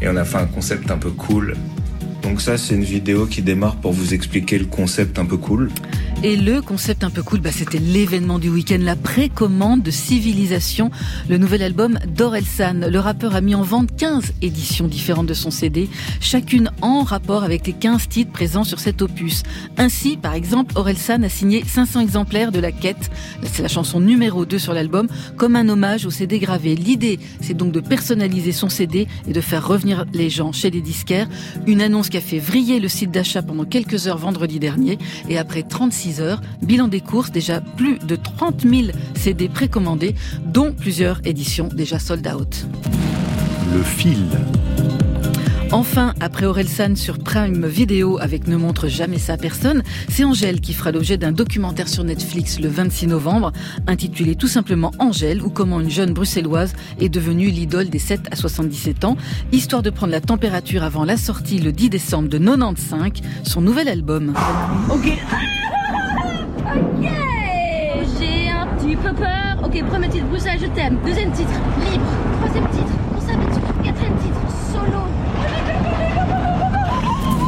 [0.00, 1.54] et on a fait un concept un peu cool.
[2.22, 5.70] Donc ça, c'est une vidéo qui démarre pour vous expliquer le concept un peu cool.
[6.24, 10.92] Et le concept un peu cool, bah, c'était l'événement du week-end, la précommande de Civilisation,
[11.28, 12.88] le nouvel album d'Orelsan.
[12.88, 15.88] Le rappeur a mis en vente 15 éditions différentes de son CD,
[16.20, 19.42] chacune en rapport avec les 15 titres présents sur cet opus.
[19.78, 23.10] Ainsi, par exemple, Orelsan a signé 500 exemplaires de La Quête,
[23.42, 26.76] c'est la chanson numéro 2 sur l'album, comme un hommage au CD gravé.
[26.76, 30.82] L'idée, c'est donc de personnaliser son CD et de faire revenir les gens chez les
[30.82, 31.28] disquaires.
[31.66, 34.98] Une annonce a fait vriller le site d'achat pendant quelques heures vendredi dernier.
[35.28, 38.82] Et après 36 heures, bilan des courses, déjà plus de 30 000
[39.14, 42.66] CD précommandés, dont plusieurs éditions déjà sold out.
[43.74, 44.26] Le fil.
[45.72, 50.60] Enfin, après Orelsan sur Prime Video avec Ne montre jamais ça à personne, c'est Angèle
[50.60, 53.52] qui fera l'objet d'un documentaire sur Netflix le 26 novembre,
[53.86, 58.36] intitulé tout simplement Angèle, ou comment une jeune bruxelloise est devenue l'idole des 7 à
[58.36, 59.16] 77 ans,
[59.50, 63.88] histoire de prendre la température avant la sortie le 10 décembre de 95, son nouvel
[63.88, 64.34] album.
[64.90, 65.08] Ok.
[66.74, 67.06] Ok
[68.18, 69.58] J'ai un petit peu peur.
[69.64, 70.98] Ok, premier titre, Bruxelles, je t'aime.
[71.04, 71.50] Deuxième titre,
[71.90, 72.04] libre.
[72.40, 73.60] Troisième titre, on s'habitue.
[73.84, 74.40] Quatrième titre,
[74.72, 75.11] solo.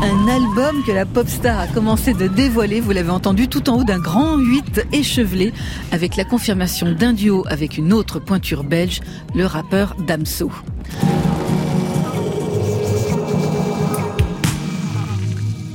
[0.05, 3.79] Un album que la pop star a commencé de dévoiler, vous l'avez entendu, tout en
[3.79, 5.55] haut d'un grand 8 échevelé,
[5.93, 9.01] avec la confirmation d'un duo avec une autre pointure belge,
[9.35, 10.53] le rappeur Damso.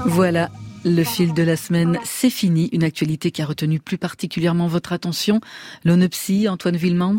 [0.05, 0.51] Voilà,
[0.85, 2.69] le fil de la semaine, c'est fini.
[2.71, 5.41] Une actualité qui a retenu plus particulièrement votre attention.
[5.85, 7.17] L'onopsie, Antoine Villemans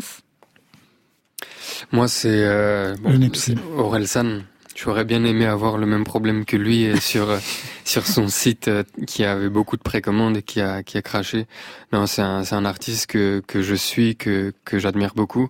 [1.91, 4.43] Moi, c'est euh, bon, c'est Orelsan.
[4.83, 7.39] J'aurais bien aimé avoir le même problème que lui euh, sur euh,
[7.85, 11.45] sur son site euh, qui avait beaucoup de précommandes et qui a qui a craché.
[11.93, 15.49] Non, c'est un c'est un artiste que que je suis que que j'admire beaucoup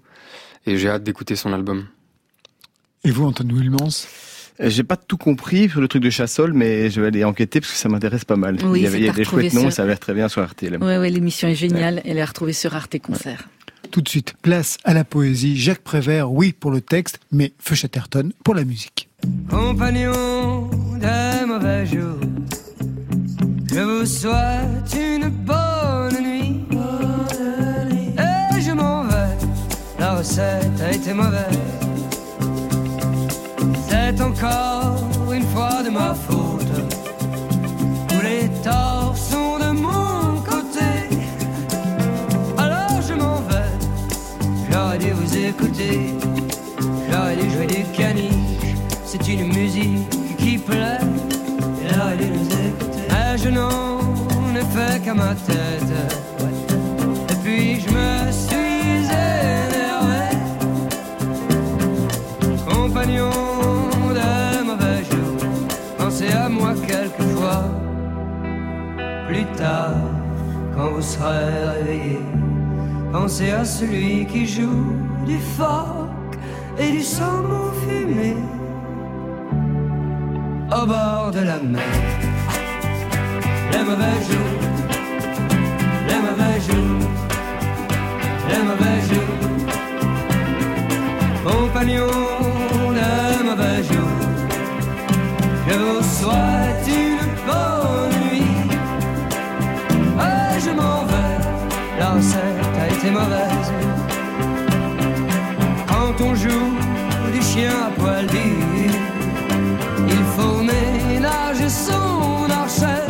[0.65, 1.87] et j'ai hâte d'écouter son album.
[3.03, 4.07] Et vous, Antoine Wilmans?
[4.59, 7.71] J'ai pas tout compris sur le truc de Chassol, mais je vais aller enquêter parce
[7.71, 8.57] que ça m'intéresse pas mal.
[8.63, 9.99] Oui, il y avait, il y c'est a des chouettes noms, sur- ça a l'air
[9.99, 10.69] très bien sur RT.
[10.69, 10.77] là.
[10.77, 12.01] Ouais, ouais, l'émission est géniale.
[12.05, 13.47] Elle est à retrouver sur Arte Concert.
[13.91, 15.57] Tout de suite, place à la poésie.
[15.57, 19.09] Jacques Prévert, oui pour le texte, mais Feu Chatterton pour la musique.
[19.49, 22.17] Compagnon des mauvais jours,
[23.69, 26.63] je vous souhaite une bonne nuit.
[28.17, 29.35] Et je m'en vais,
[29.99, 31.59] la recette a été mauvaise.
[33.89, 36.60] C'est encore une fois de ma faute.
[45.51, 45.99] Écouter.
[47.09, 51.05] J'aurais dû jouer du caniche, c'est une musique qui plaît.
[51.87, 53.07] J'aurais dû nous écouter.
[53.43, 53.99] Je n'en
[54.61, 55.93] ai fait qu'à ma tête.
[57.31, 58.95] Et puis je me suis
[59.27, 60.23] énervé.
[62.69, 63.31] Compagnon
[64.19, 65.43] de mauvais jours,
[65.97, 67.63] pensez à moi quelquefois.
[69.27, 69.95] Plus tard,
[70.75, 72.19] quand vous serez réveillé,
[73.11, 76.37] pensez à celui qui joue du phoque
[76.79, 78.35] et du saumon fumé
[80.71, 81.81] au bord de la mer.
[83.71, 84.61] Les mauvais jours,
[86.07, 87.09] les mauvais jours,
[88.49, 89.37] les mauvais jours,
[91.45, 94.19] compagnons de mauvais jours,
[95.67, 98.53] je vous souhaite une bonne nuit.
[100.19, 101.37] Ah, je m'en vais,
[101.99, 102.09] la
[102.81, 104.00] a été mauvaise.
[106.21, 106.77] Quand on joue
[107.33, 108.27] du chien à poil
[110.07, 113.03] Il faut ménager son archer.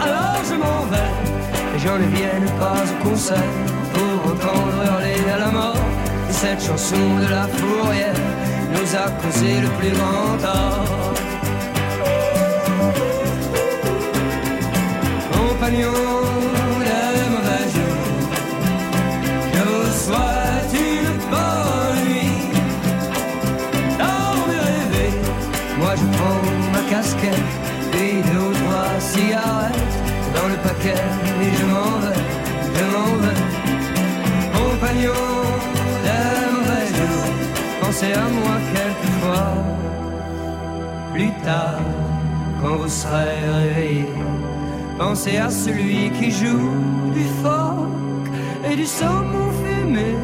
[0.00, 1.12] Alors je m'en vais
[1.74, 3.52] et je ne viens pas au concert
[3.94, 5.76] pour entendre hurler à la mort.
[6.30, 8.20] cette chanson de la fourrière
[8.72, 11.14] nous a causé le plus grand tort.
[15.32, 16.26] Compagnon
[29.12, 29.96] cigarettes
[30.36, 31.02] dans le paquet,
[31.44, 32.22] et je m'en vais,
[32.76, 33.40] je m'en vais.
[34.56, 35.26] Compagnon
[36.04, 37.28] des mauvais jours,
[37.80, 39.48] pensez à moi quelquefois,
[41.14, 41.80] plus tard,
[42.60, 44.06] quand vous serez réveillé.
[44.98, 46.72] Pensez à celui qui joue
[47.12, 48.30] du phoque
[48.68, 50.14] et du saumon fumé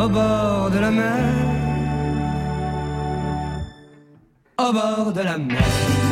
[0.00, 1.24] au bord de la mer,
[4.60, 6.07] au bord de la mer.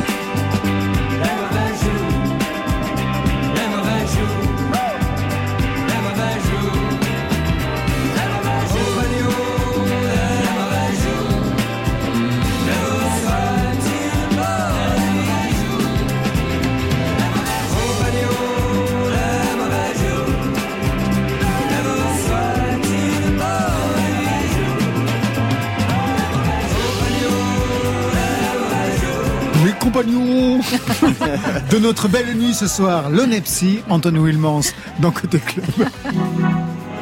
[31.71, 34.61] De notre belle nuit ce soir, le Nepsi, Anton Wilmans
[35.01, 35.89] dans Côté Club.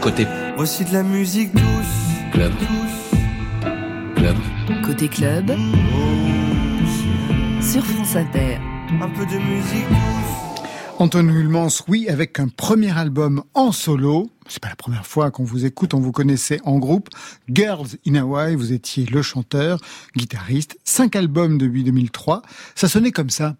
[0.00, 0.26] Côté
[0.56, 1.64] Voici de la musique douce.
[2.32, 2.52] club.
[4.14, 4.36] Club.
[4.84, 5.50] Côté club,
[7.60, 8.58] sur France Inter.
[9.02, 10.23] Un peu de musique douce.
[11.04, 14.30] Anton Hulmans, oui, avec un premier album en solo.
[14.48, 17.10] C'est pas la première fois qu'on vous écoute, on vous connaissait en groupe.
[17.46, 19.78] Girls in Hawaii, vous étiez le chanteur,
[20.16, 20.78] guitariste.
[20.82, 22.40] Cinq albums depuis 2003.
[22.74, 23.54] Ça sonnait comme ça.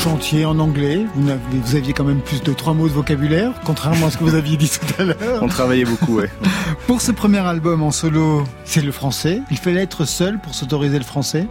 [0.00, 4.06] Vous chantiez en anglais, vous, aviez quand même plus de trois mots de vocabulaire, contrairement
[4.06, 5.42] à ce que vous aviez dit tout à l'heure.
[5.42, 6.30] On travaillait beaucoup, ouais.
[6.86, 9.42] Pour ce premier album en solo, c'est le français.
[9.50, 11.46] Il fallait être seul pour s'autoriser le français.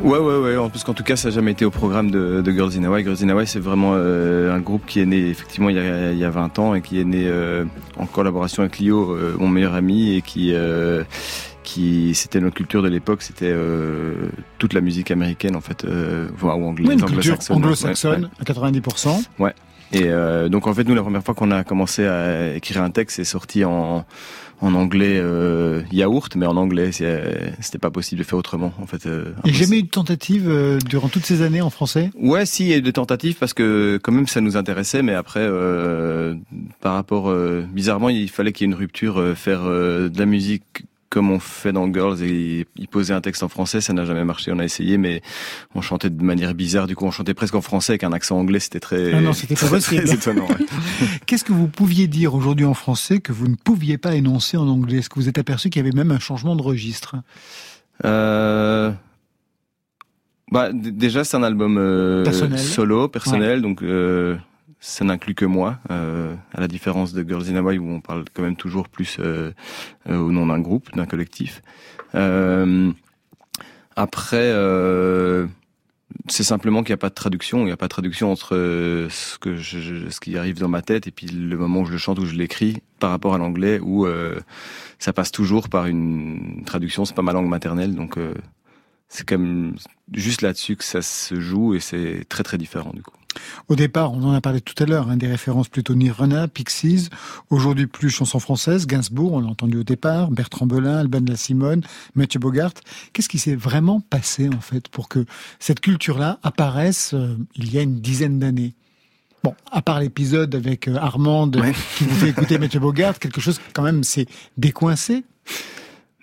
[0.00, 0.56] Ouais, ouais, ouais.
[0.56, 2.84] En plus, qu'en tout cas, ça n'a jamais été au programme de, de Girls in
[2.84, 3.04] Hawaii.
[3.04, 6.12] Girls in Hawaii, c'est vraiment euh, un groupe qui est né effectivement il y a,
[6.12, 7.66] il y a 20 ans et qui est né euh,
[7.98, 10.54] en collaboration avec Lio, euh, mon meilleur ami, et qui,
[11.66, 13.20] qui c'était notre culture de l'époque.
[13.20, 18.24] C'était euh, toute la musique américaine en fait, euh, ou anglaise, Oui, une culture anglo-saxonne.
[18.24, 19.24] Ouais, à 90%.
[19.38, 19.54] Ouais.
[19.92, 22.90] Et euh, donc en fait, nous, la première fois qu'on a commencé à écrire un
[22.90, 24.06] texte, c'est sorti en
[24.60, 28.72] en anglais euh, yaourt, mais en anglais, c'était pas possible de faire autrement.
[28.80, 32.10] En fait, euh, a jamais eu de tentative euh, durant toutes ces années en français?
[32.18, 35.02] Ouais, si, il y a eu des tentatives parce que quand même ça nous intéressait,
[35.02, 35.46] mais après,
[36.80, 37.32] par rapport,
[37.72, 41.72] bizarrement, il fallait qu'il y ait une rupture, faire de la musique comme on fait
[41.72, 44.50] dans Girls et y poser un texte en français, ça n'a jamais marché.
[44.52, 45.22] On a essayé, mais
[45.74, 46.86] on chantait de manière bizarre.
[46.86, 48.58] Du coup, on chantait presque en français avec un accent anglais.
[48.60, 50.04] C'était très, Ah non, c'était pas possible.
[50.04, 50.46] très étonnant.
[50.48, 50.66] ouais.
[51.26, 54.66] Qu'est-ce que vous pouviez dire aujourd'hui en français que vous ne pouviez pas énoncer en
[54.68, 54.98] anglais?
[54.98, 57.16] Est-ce que vous êtes aperçu qu'il y avait même un changement de registre?
[58.04, 58.90] Euh...
[60.52, 62.58] Bah, d- déjà, c'est un album euh, Personnel.
[62.58, 64.36] solo, personnel, donc euh,
[64.86, 68.24] ça n'inclut que moi, euh, à la différence de Girls in Hawaii où on parle
[68.32, 69.50] quand même toujours plus euh,
[70.08, 71.60] euh, au nom d'un groupe, d'un collectif.
[73.96, 74.52] Après,
[76.28, 77.60] c'est simplement qu'il n'y a pas de traduction.
[77.60, 78.54] Il n'y a pas de traduction entre
[79.10, 82.24] ce qui arrive dans ma tête et puis le moment où je le chante, où
[82.24, 84.06] je l'écris, par rapport à l'anglais, où
[84.98, 87.04] ça passe toujours par une traduction.
[87.04, 88.18] C'est pas ma langue maternelle, donc
[89.08, 89.74] c'est comme
[90.12, 93.16] juste là-dessus que ça se joue et c'est très très différent du coup.
[93.68, 97.08] Au départ, on en a parlé tout à l'heure, hein, des références plutôt Nirvana, Pixies,
[97.50, 101.36] aujourd'hui plus chansons françaises, Gainsbourg, on l'a entendu au départ, Bertrand Belin, Alban de la
[101.36, 101.82] Simone,
[102.14, 102.72] Mathieu Bogart.
[103.12, 105.24] Qu'est-ce qui s'est vraiment passé en fait pour que
[105.58, 108.74] cette culture-là apparaisse euh, il y a une dizaine d'années?
[109.42, 111.62] Bon, à part l'épisode avec euh, Armande
[111.96, 114.26] qui vous fait écouter Mathieu Bogart, quelque chose quand même s'est
[114.56, 115.24] décoincé.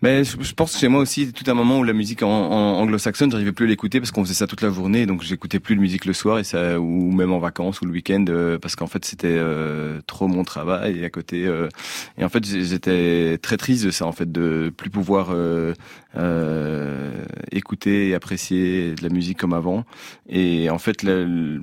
[0.04, 2.30] Mais je, je pense que chez moi aussi, tout un moment où la musique en,
[2.30, 5.60] en anglo-saxonne, j'arrivais plus à l'écouter parce qu'on faisait ça toute la journée, donc j'écoutais
[5.60, 8.60] plus de musique le soir et ça, ou même en vacances ou le week-end, euh,
[8.60, 11.46] parce qu'en fait c'était euh, trop mon travail et à côté.
[11.48, 11.70] euh,
[12.18, 15.74] et en fait, j'étais très triste de ça, en fait, de plus pouvoir euh,
[16.16, 17.12] euh,
[17.52, 19.84] écouter et apprécier de la musique comme avant.
[20.30, 21.62] Et en fait, le,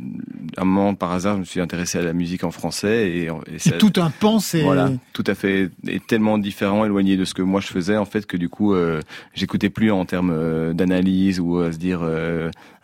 [0.56, 3.78] un moment par hasard, je me suis intéressé à la musique en français et, et,
[3.78, 7.42] tout un pan, c'est voilà, tout à fait est tellement différent, éloigné de ce que
[7.42, 9.00] moi je faisais en fait que du coup, euh,
[9.34, 12.00] j'écoutais plus en termes euh, d'analyse ou à se dire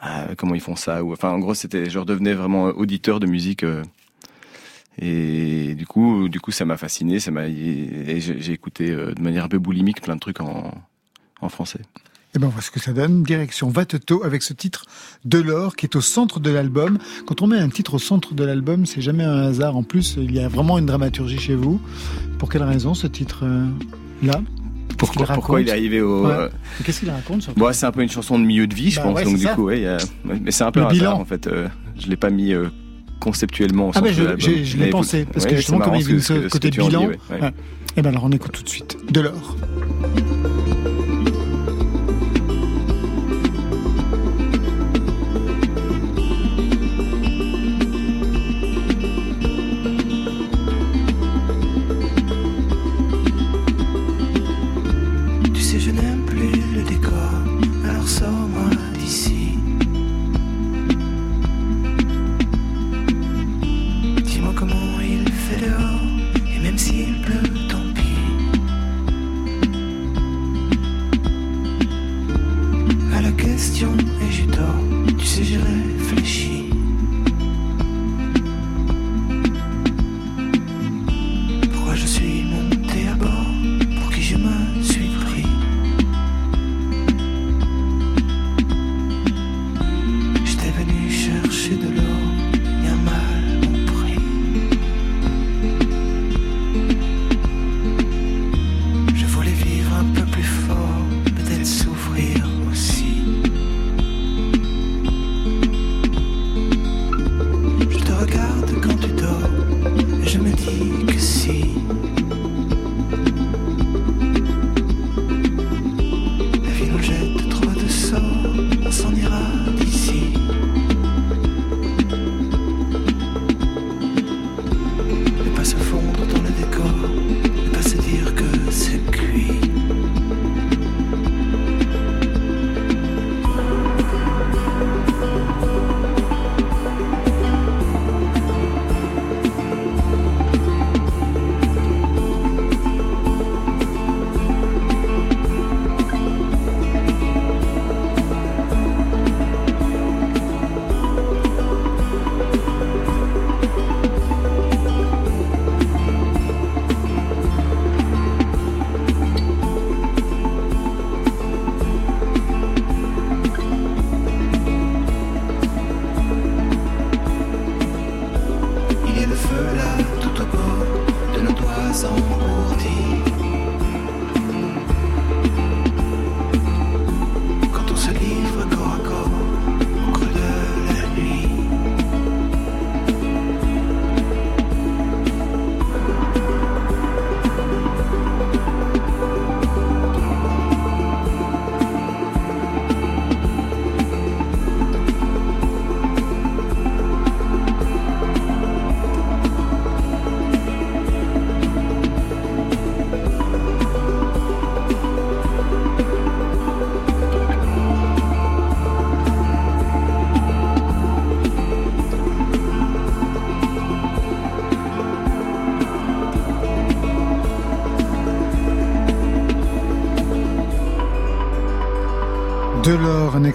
[0.01, 3.65] ah, comment ils font ça enfin en gros c'était, je redevenais vraiment auditeur de musique.
[4.99, 9.49] Et du coup, du coup, ça m'a fasciné, ça m'a, j'ai écouté de manière un
[9.49, 10.73] peu boulimique plein de trucs en,
[11.49, 11.81] français.
[11.81, 13.23] Et eh ben, on voit ce que ça donne.
[13.23, 14.85] Direction Vateto avec ce titre
[15.25, 16.99] de l'or qui est au centre de l'album.
[17.25, 19.77] Quand on met un titre au centre de l'album, c'est jamais un hasard.
[19.77, 21.81] En plus, il y a vraiment une dramaturgie chez vous.
[22.39, 24.43] Pour quelle raison ce titre-là
[24.97, 26.27] euh, pourquoi, pourquoi il est arrivé au.
[26.27, 26.49] Euh,
[26.85, 29.13] Qu'est-ce qu'il raconte bon, C'est un peu une chanson de milieu de vie, je bah
[29.13, 29.23] pense.
[29.23, 29.99] donc, du coup, ouais, a...
[30.25, 31.47] mais c'est un peu un hasard, en fait.
[31.47, 31.69] Euh,
[31.99, 32.55] je l'ai pas mis
[33.21, 35.27] conceptuellement au ah, ah, ben, je, je l'ai pensé.
[35.33, 37.11] Parce que justement, comme il y a côté bilan.
[37.99, 38.99] Eh ben alors, on écoute tout de suite.
[39.11, 39.57] De l'or.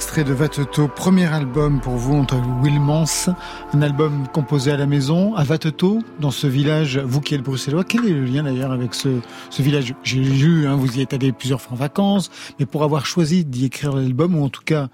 [0.02, 3.30] Extrait de Vateto, premier album pour vous, Antoine Wilmans,
[3.72, 7.84] un album composé à la maison, à Vateto, dans ce village, vous qui êtes bruxellois,
[7.84, 9.22] quel est le lien d'ailleurs avec ce,
[9.60, 9.94] village?
[10.04, 13.46] J'ai lu, hein, vous y êtes allé plusieurs fois en vacances, mais pour avoir choisi
[13.46, 14.90] d'y écrire l'album, ou en tout cas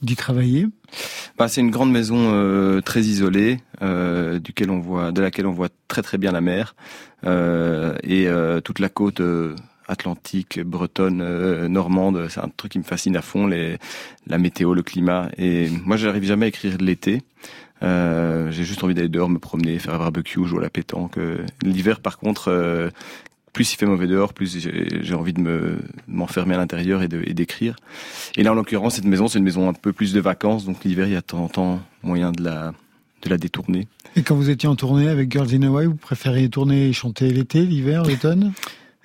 [0.00, 0.68] d'y travailler?
[1.36, 6.16] Bah, C'est une grande maison euh, très isolée, euh, de laquelle on voit très très
[6.16, 6.74] bien la mer,
[7.26, 8.26] euh, et
[8.64, 9.20] toute la côte
[9.90, 12.26] atlantique, bretonne, euh, normande.
[12.30, 15.28] C'est un truc qui me fascine à fond, la météo, le climat.
[15.36, 17.22] Et moi, j'arrive jamais à écrire l'été.
[17.82, 21.16] Euh, j'ai juste envie d'aller dehors, me promener, faire un barbecue, jouer à la pétanque.
[21.62, 22.90] L'hiver, par contre, euh,
[23.52, 24.68] plus il fait mauvais dehors, plus
[25.02, 27.76] j'ai envie de me m'enfermer à l'intérieur et d'écrire.
[28.36, 30.84] Et, là, en l'occurrence, cette maison, c'est une maison un peu plus de vacances, donc
[30.84, 32.72] l'hiver, il y a en temps moyen de la
[33.22, 33.86] de la détourner.
[34.16, 37.30] Et quand vous étiez en tournée avec Girls in Hawaii, vous préfériez tourner et chanter
[37.30, 38.52] l'été, l'hiver, l'automne?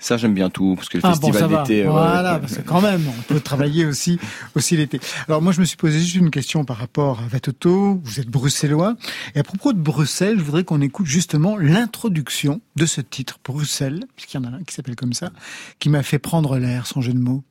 [0.06, 1.64] Ça, j'aime bien tout, parce que le Ah bon, festival va.
[1.64, 1.84] d'été...
[1.84, 4.20] euh, Voilà, parce que quand même, on peut travailler aussi,
[4.56, 5.00] aussi l'été.
[5.28, 8.00] Alors moi, je me suis posé juste une question par rapport à Vatoto.
[8.04, 8.98] Vous êtes bruxellois.
[9.34, 14.04] Et à propos de Bruxelles, je voudrais qu'on écoute justement l'introduction de ce titre, Bruxelles,
[14.16, 15.32] puisqu'il y en a un qui s'appelle comme ça,
[15.80, 17.44] qui m'a fait prendre l'air, son jeu de mots.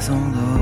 [0.00, 0.59] eyes on love.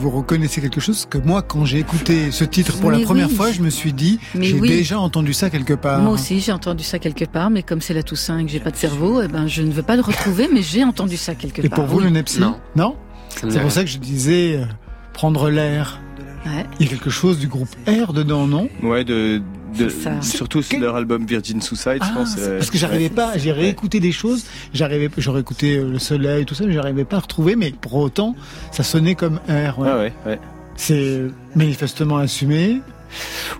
[0.00, 3.34] Vous reconnaissez quelque chose que moi, quand j'ai écouté ce titre pour la première oui.
[3.34, 4.68] fois, je me suis dit, Mais j'ai oui.
[4.68, 6.00] déjà entendu ça quelque part.
[6.00, 8.60] Moi aussi, j'ai entendu ça quelque part, mais comme c'est la Toussaint et que j'ai
[8.60, 11.34] pas de cerveau, eh ben, je ne veux pas le retrouver, mais j'ai entendu ça
[11.34, 11.80] quelque Et part.
[11.80, 12.04] pour vous, oui.
[12.04, 12.56] le Nepsi Non.
[12.76, 12.96] Non
[13.36, 14.64] C'est pour ça que je disais euh,
[15.12, 16.00] prendre l'air.
[16.46, 16.64] Ouais.
[16.78, 18.70] Il y a quelque chose du groupe R dedans, non?
[18.82, 19.42] Ouais, de,
[19.76, 20.22] de C'est ça.
[20.22, 22.36] surtout sur leur album Virgin Suicide, je Ah, pense.
[22.38, 23.10] euh, parce que j'arrivais ouais.
[23.10, 24.44] pas, j'ai réécouté des choses,
[24.74, 27.94] j'arrivais, j'aurais écouté euh, le soleil, tout ça, mais j'arrivais pas à retrouver, mais pour
[27.94, 28.34] autant,
[28.72, 29.78] ça sonnait comme R.
[29.78, 29.88] Ouais.
[29.90, 30.38] Ah ouais, ouais.
[30.76, 31.22] C'est
[31.54, 32.80] manifestement assumé.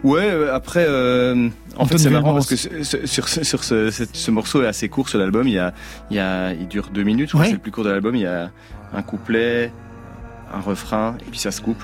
[0.05, 4.63] Ouais, euh, après, euh, en fait, c'est marrant parce que sur, sur, sur, ce- morceau
[4.63, 5.47] est assez court sur l'album.
[5.49, 5.75] Il y a,
[6.11, 7.35] il y a, il dure deux minutes.
[7.35, 7.47] Ouais.
[7.47, 8.15] c'est le plus court de l'album.
[8.15, 8.51] Il y a
[8.95, 9.73] un couplet,
[10.55, 11.83] un refrain, et puis ça se coupe.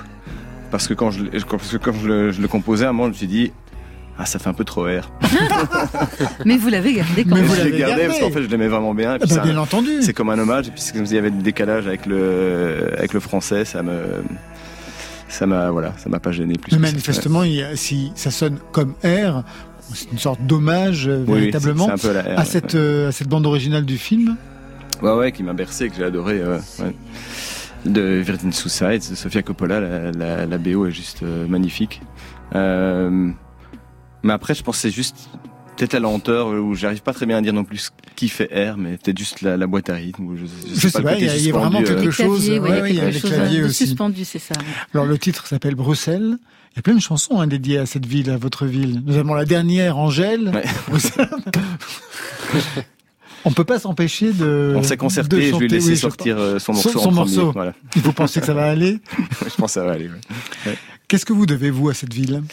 [0.71, 2.93] Parce que quand je, quand, parce que quand je le, je le composais, à un
[2.93, 3.51] moment, je me suis dit,
[4.19, 5.11] ah, ça fait un peu trop R.
[6.45, 7.45] Mais vous l'avez gardé quand Mais même.
[7.49, 8.07] vous je l'ai l'avez gardé gardé.
[8.07, 9.13] parce qu'en fait, je l'aimais vraiment bien.
[9.15, 10.01] Et Ah puis bah, un- bien entendu.
[10.01, 10.67] c'est comme un hommage.
[10.67, 13.65] Et puis comme s'il y avait du décalage avec le, avec le français.
[13.65, 13.99] Ça me,
[15.29, 16.71] ça m'a, voilà, ça m'a pas gêné plus.
[16.73, 16.91] Mais que ça.
[16.91, 19.43] manifestement, il y a- si ça sonne comme R,
[19.93, 22.45] c'est une sorte d'hommage euh, Oui, véritablement c'est- c'est un peu la R, à ouais,
[22.45, 24.35] cette euh, à cette bande originale du film.
[25.01, 26.39] Ouais, ouais, qui m'a bercé, que j'ai adoré.
[26.41, 26.95] euh, ouais.
[27.85, 32.01] De Virgin Suicide, de Sofia Coppola, la, la, la BO est juste euh, magnifique.
[32.55, 33.29] Euh,
[34.27, 35.29] mais après, je pense que c'est juste
[35.75, 38.49] peut-être la lenteur où j'arrive pas très bien à dire non plus ce qui fait
[38.71, 40.23] R, mais peut-être juste la, la boîte à rythme.
[40.25, 42.05] Ou je, Je sais pas, il y a- il y a suspendu, vraiment quelque euh,
[42.05, 43.85] Les chose, claviers, ouais, ouais, il il y y a les chose claviers de aussi.
[43.87, 44.55] suspendu, c'est ça.
[44.93, 46.37] Alors le titre s'appelle Bruxelles.
[46.73, 49.01] Il y a plein de chansons hein, dédiées à cette ville, à votre ville.
[49.05, 50.49] Nous avons la dernière, Angèle.
[50.53, 50.63] Ouais.
[50.87, 51.29] Bruxelles.
[53.45, 54.73] On peut pas s'empêcher de.
[54.75, 56.73] On s'est de concerté, je lui ai chanter, laissé oui, je sortir euh, son Son-
[56.73, 57.15] morceau son en premier.
[57.15, 57.51] morceau.
[57.51, 57.73] Voilà.
[57.95, 58.99] Vous pensez que ça va aller
[59.41, 60.09] je pense que ça va aller.
[60.65, 60.77] ouais.
[61.07, 62.43] Qu'est-ce que vous devez vous à cette ville?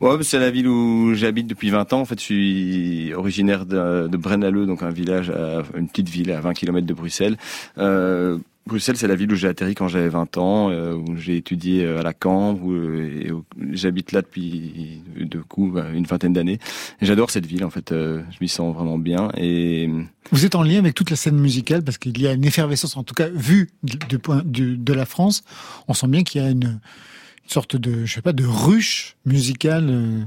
[0.00, 2.00] Ouais, c'est la ville où j'habite depuis 20 ans.
[2.00, 6.30] En fait, je suis originaire de, de Brennaleux, donc un village, à, une petite ville
[6.32, 7.36] à 20 km de Bruxelles.
[7.76, 11.36] Euh, Bruxelles, c'est la ville où j'ai atterri quand j'avais 20 ans, euh, où j'ai
[11.36, 13.30] étudié euh, à la Cambre, où, euh, et
[13.76, 16.58] j'habite là depuis de coup bah, une vingtaine d'années.
[17.02, 17.92] J'adore cette ville, en fait.
[17.92, 19.30] euh, je m'y sens vraiment bien.
[19.36, 19.88] Et
[20.32, 22.96] Vous êtes en lien avec toute la scène musicale parce qu'il y a une effervescence,
[22.96, 25.42] en tout cas vue du point du- de la France.
[25.88, 26.80] On sent bien qu'il y a une
[27.50, 30.20] sorte de, je sais pas, de ruche musicale euh,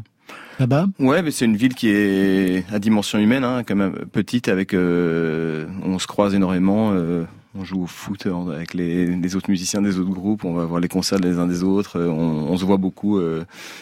[0.59, 0.87] là-bas.
[0.99, 4.47] Ouais, mais c'est une ville qui est à dimension humaine, hein, quand même petite.
[4.47, 6.91] Avec, euh, on se croise énormément.
[6.93, 7.23] euh,
[7.55, 10.43] on joue au foot avec les, les autres musiciens des autres groupes.
[10.43, 11.99] On va voir les concerts les uns des autres.
[11.99, 13.21] On, se voit beaucoup.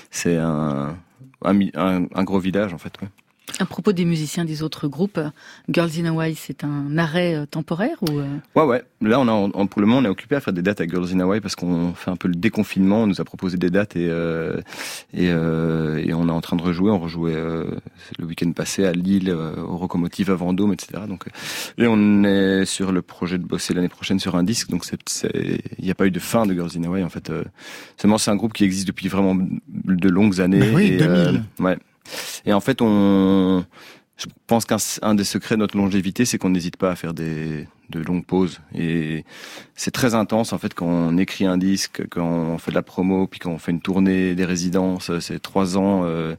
[0.09, 0.97] c'est un,
[1.41, 2.91] un, gros village en fait.
[3.59, 5.19] À propos des musiciens des autres groupes,
[5.69, 8.25] Girls in Hawaii, c'est un arrêt euh, temporaire ou euh,
[8.55, 8.83] Ouais, ouais.
[9.01, 10.87] Là, on a, on- pour le moment, on est occupé à faire des dates à
[10.87, 13.03] Girls in Hawaii parce qu'on fait un peu le déconfinement.
[13.03, 14.59] On nous a proposé des dates et euh,
[15.13, 16.91] et, euh, et on est en train de rejouer.
[16.91, 17.65] On rejouait euh,
[18.19, 21.03] le week-end passé à Lille, euh, au Locomotive à Vendôme, etc.
[21.07, 21.25] Donc,
[21.77, 24.69] et on est sur le projet de bosser l'année prochaine sur un disque.
[24.69, 24.85] Donc,
[25.33, 27.29] il n'y a pas eu de fin de Girls in Hawaii en fait.
[27.29, 27.43] Euh,
[27.97, 30.59] seulement, c'est un groupe qui existe depuis vraiment de longues années.
[30.59, 31.09] Ben oui, et, 2000.
[31.09, 31.77] euh, ouais.
[32.45, 33.65] Et en fait, on,
[34.17, 37.13] je pense qu'un un des secrets de notre longévité, c'est qu'on n'hésite pas à faire
[37.13, 38.61] des de longues pauses.
[38.73, 39.25] Et
[39.75, 42.83] c'est très intense en fait quand on écrit un disque, quand on fait de la
[42.83, 45.11] promo, puis quand on fait une tournée des résidences.
[45.19, 46.35] C'est trois ans euh,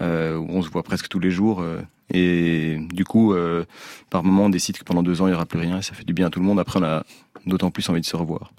[0.00, 1.60] euh, où on se voit presque tous les jours.
[1.60, 1.80] euh,
[2.14, 3.64] et du coup, euh,
[4.10, 5.78] par moment, on décide que pendant deux ans, il n'y aura plus rien.
[5.78, 6.60] Et ça fait du bien à tout le monde.
[6.60, 7.04] Après, on a
[7.46, 8.52] d'autant plus envie de se revoir.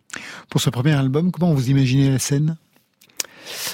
[0.49, 2.57] Pour ce premier album, comment vous imaginez la scène?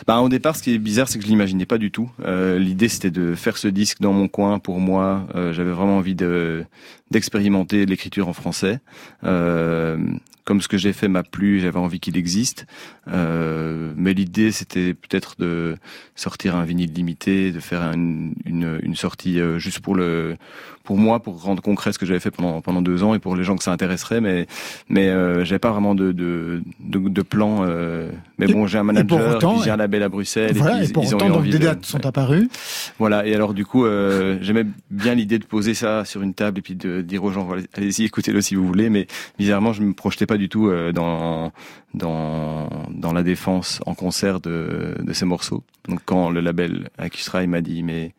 [0.07, 2.09] Bah, au départ, ce qui est bizarre, c'est que je l'imaginais pas du tout.
[2.25, 5.27] Euh, L'idée, c'était de faire ce disque dans mon coin pour moi.
[5.35, 6.65] Euh, J'avais vraiment envie de
[7.11, 8.79] d'expérimenter l'écriture en français.
[9.23, 9.97] Euh,
[10.45, 12.65] comme ce que j'ai fait m'a plu, j'avais envie qu'il existe.
[13.07, 15.75] Euh, mais l'idée, c'était peut-être de
[16.15, 20.37] sortir un vinyle limité, de faire une, une, une sortie euh, juste pour le,
[20.83, 23.35] pour moi, pour rendre concret ce que j'avais fait pendant pendant deux ans et pour
[23.35, 24.21] les gens que ça intéresserait.
[24.21, 24.47] Mais
[24.87, 27.59] mais euh, j'avais pas vraiment de de de, de plan.
[27.67, 30.55] Euh, mais bon, j'ai un manager, autant, j'ai un label à Bruxelles.
[30.55, 32.03] Voilà, et, et puis, pour ils ont autant, eu donc envie des de- dates sont
[32.07, 32.49] apparues.
[32.97, 36.57] voilà, et alors du coup, euh, j'aimais bien l'idée de poser ça sur une table
[36.57, 39.93] et puis de dire aux gens, allez-y, écoutez-le si vous voulez, mais bizarrement, je me
[39.93, 41.51] projetais pas du tout euh, dans
[41.93, 45.63] dans dans la défense en concert de de ces morceaux.
[45.87, 48.13] Donc quand le label Acusra il m'a dit, mais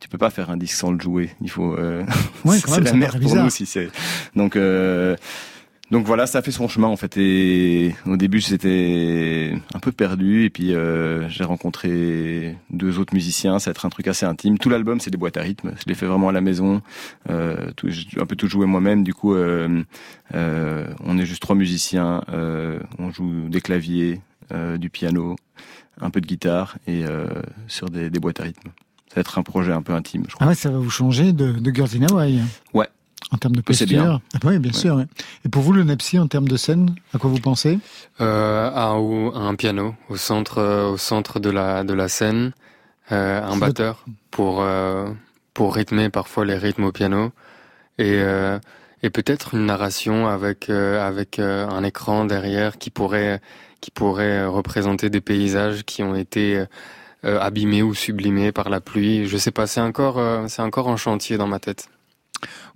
[0.00, 1.74] tu peux pas faire un disque sans le jouer, il faut.
[1.74, 2.04] Euh,
[2.44, 3.90] Ouais, c'est la merde pour nous si c'est.
[4.34, 5.14] Donc euh,
[5.90, 7.16] donc voilà, ça a fait son chemin en fait.
[7.16, 10.44] Et au début, j'étais un peu perdu.
[10.44, 13.58] Et puis euh, j'ai rencontré deux autres musiciens.
[13.58, 14.58] Ça va être un truc assez intime.
[14.58, 15.72] Tout l'album, c'est des boîtes à rythme.
[15.78, 16.82] Je l'ai fait vraiment à la maison.
[17.28, 19.02] Euh, tout, j'ai un peu tout joué moi-même.
[19.04, 19.82] Du coup, euh,
[20.34, 22.22] euh, on est juste trois musiciens.
[22.28, 24.20] Euh, on joue des claviers,
[24.52, 25.36] euh, du piano,
[26.00, 27.26] un peu de guitare et euh,
[27.66, 28.70] sur des, des boîtes à rythme.
[29.08, 30.46] Ça va être un projet un peu intime, je crois.
[30.46, 32.40] Ah ouais, ça va vous changer de, de Girls in Hawaii.
[32.74, 32.86] Ouais.
[33.32, 33.86] En termes de posture.
[33.86, 34.20] bien.
[34.44, 34.96] Oui, bien sûr.
[34.96, 35.06] ouais.
[35.44, 37.78] Et pour vous, le Nepsi, en termes de scène, à quoi vous pensez?
[38.20, 42.52] Euh, à, un piano au centre, euh, au centre de la de la scène,
[43.12, 45.10] euh, un batteur pour euh,
[45.54, 47.32] pour rythmer parfois les rythmes au piano
[47.98, 48.58] et euh,
[49.02, 53.40] et peut-être une narration avec euh, avec un écran derrière qui pourrait
[53.80, 56.64] qui pourrait représenter des paysages qui ont été
[57.26, 59.26] euh, abîmés ou sublimés par la pluie.
[59.28, 61.90] Je sais pas, c'est encore euh, c'est encore en chantier dans ma tête.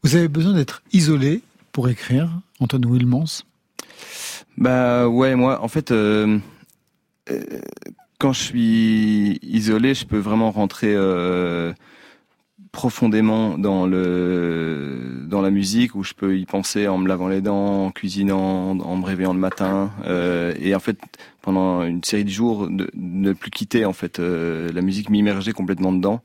[0.04, 1.40] Vous avez besoin d'être isolé
[1.72, 2.28] pour écrire,
[2.60, 3.42] Antoine Wilmans?
[4.58, 6.38] Bah ouais, moi, en fait, euh,
[7.30, 7.40] euh,
[8.18, 11.72] quand je suis isolé, je peux vraiment rentrer euh,
[12.70, 17.40] profondément dans le dans la musique, où je peux y penser en me lavant les
[17.40, 19.90] dents, en cuisinant, en me réveillant le matin,
[20.60, 20.98] et en fait,
[21.40, 25.92] pendant une série de jours, de, ne plus quitter en fait la musique, m'immerger complètement
[25.92, 26.20] dedans.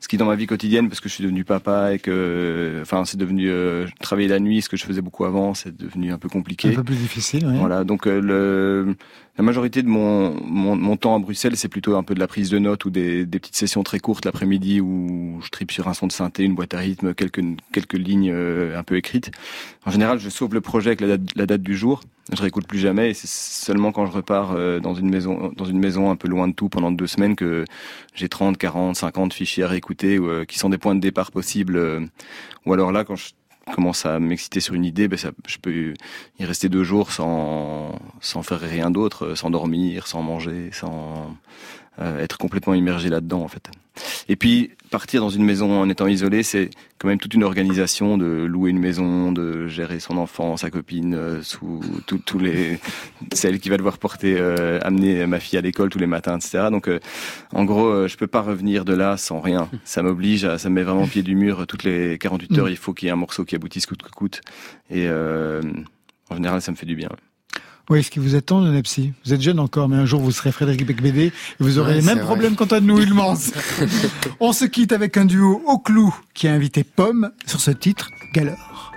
[0.00, 3.04] Ce qui dans ma vie quotidienne, parce que je suis devenu papa et que, enfin,
[3.04, 6.18] c'est devenu euh, travailler la nuit, ce que je faisais beaucoup avant, c'est devenu un
[6.18, 6.70] peu compliqué.
[6.70, 7.58] Un peu plus difficile, ouais.
[7.58, 8.96] Voilà, donc euh, le,
[9.40, 12.26] la majorité de mon, mon, mon temps à Bruxelles, c'est plutôt un peu de la
[12.26, 15.88] prise de notes ou des, des petites sessions très courtes l'après-midi où je tripe sur
[15.88, 17.42] un son de synthé, une boîte à rythme, quelques,
[17.72, 19.30] quelques lignes euh, un peu écrites.
[19.86, 22.02] En général, je sauve le projet avec la date, la date du jour.
[22.32, 25.64] Je réécoute plus jamais et c'est seulement quand je repars euh, dans une maison dans
[25.64, 27.64] une maison un peu loin de tout pendant deux semaines que
[28.14, 31.30] j'ai 30, 40, 50 fichiers à réécouter ou, euh, qui sont des points de départ
[31.30, 31.76] possibles.
[31.76, 32.00] euh,
[32.66, 33.30] ou alors là, quand je
[33.74, 35.94] commence à m'exciter sur une idée, ben je peux
[36.38, 37.98] y rester deux jours sans,
[38.42, 41.36] faire rien d'autre, euh, sans dormir, sans manger, sans
[41.98, 43.70] être complètement immergé là-dedans en fait.
[44.28, 48.18] Et puis partir dans une maison en étant isolé, c'est quand même toute une organisation
[48.18, 52.78] de louer une maison, de gérer son enfant, sa copine, euh, sous tout- tous les
[53.32, 56.68] celle qui va devoir porter, euh, amener ma fille à l'école tous les matins, etc.
[56.70, 56.98] Donc euh,
[57.52, 59.68] en gros, euh, je peux pas revenir de là sans rien.
[59.84, 61.66] Ça m'oblige, à- ça me met vraiment au pied du mur.
[61.66, 62.70] Toutes les 48 heures, Mm.
[62.70, 64.40] il faut qu'il y ait un morceau qui aboutisse coûte que coûte.
[64.90, 65.62] Et euh,
[66.30, 67.10] en général, ça me fait du bien.
[67.90, 69.12] Oui, ce qui vous attend, le Nepsi?
[69.24, 72.00] Vous êtes jeune encore, mais un jour vous serez Frédéric Becbédé et vous aurez Ouais,
[72.00, 73.34] les mêmes problèmes qu'Antoine Wilmans.
[74.40, 78.08] On se quitte avec un duo au clou qui a invité Pomme sur ce titre,
[78.32, 78.92] Galore.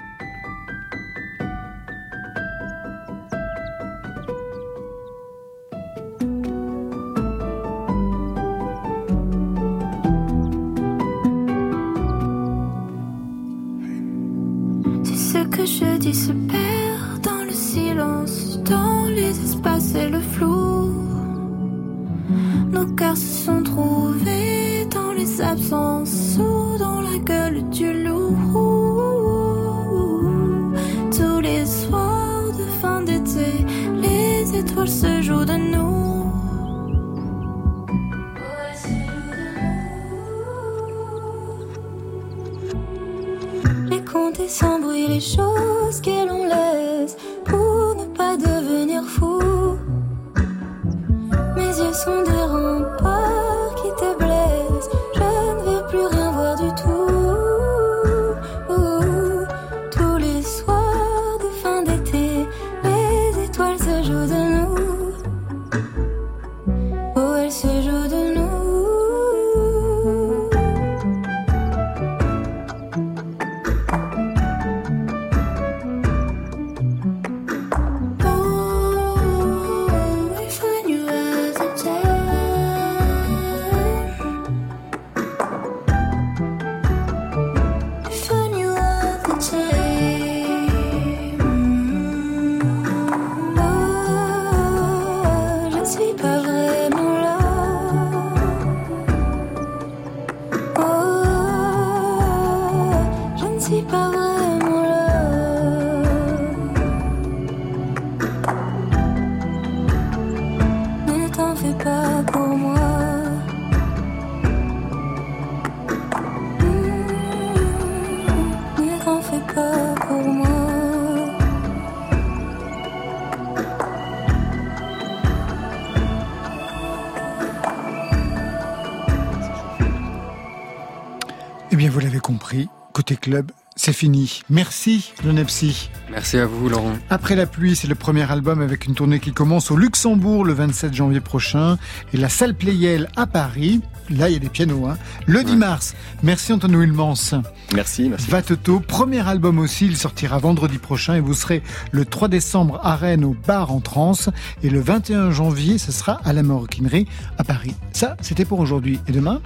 [134.03, 134.41] Fini.
[134.49, 135.89] Merci, le Nepsi.
[136.11, 136.91] Merci à vous, Laurent.
[137.09, 140.51] Après la pluie, c'est le premier album avec une tournée qui commence au Luxembourg le
[140.51, 141.77] 27 janvier prochain
[142.13, 143.79] et la salle Playel à Paris.
[144.09, 144.97] Là, il y a des pianos, hein.
[145.25, 145.95] Le 10 mars.
[146.23, 147.41] Merci Antoine Wilmans.
[147.73, 148.29] Merci, merci.
[148.29, 152.95] Vateto, premier album aussi, il sortira vendredi prochain et vous serez le 3 décembre à
[152.95, 154.29] Rennes au bar en trance
[154.61, 157.75] et le 21 janvier, ce sera à la Maroquinerie à Paris.
[157.91, 158.99] Ça, c'était pour aujourd'hui.
[159.07, 159.41] Et demain?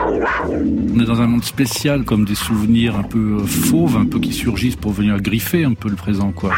[0.00, 4.20] On est dans un monde spécial, comme des souvenirs un peu euh, fauves, un peu
[4.20, 6.52] qui surgissent pour venir griffer un peu le présent, quoi.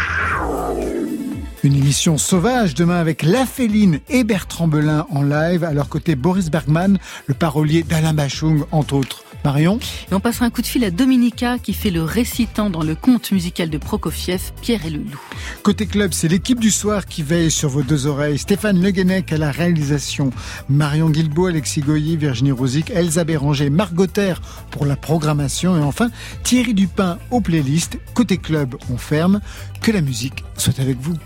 [1.67, 6.15] Une émission sauvage demain avec La Féline et Bertrand Belin en live, à leur côté
[6.15, 6.97] Boris Bergman,
[7.27, 9.25] le parolier d'Alain Bachung, entre autres.
[9.45, 9.81] Marion?
[10.11, 12.95] Et on passera un coup de fil à Dominica qui fait le récitant dans le
[12.95, 15.21] conte musical de Prokofiev, Pierre et le loup.
[15.65, 18.39] Côté club, c'est l'équipe du soir qui veille sur vos deux oreilles.
[18.39, 20.31] Stéphane Le Guenec à la réalisation,
[20.69, 24.35] Marion Guilbault, Alexis Goyer, Virginie Rosic, Elsa Béranger, Marc Gauther
[24.71, 26.11] pour la programmation et enfin
[26.45, 27.99] Thierry Dupin aux playlists.
[28.15, 29.41] Côté club, on ferme.
[29.81, 31.17] Que la musique soit avec vous.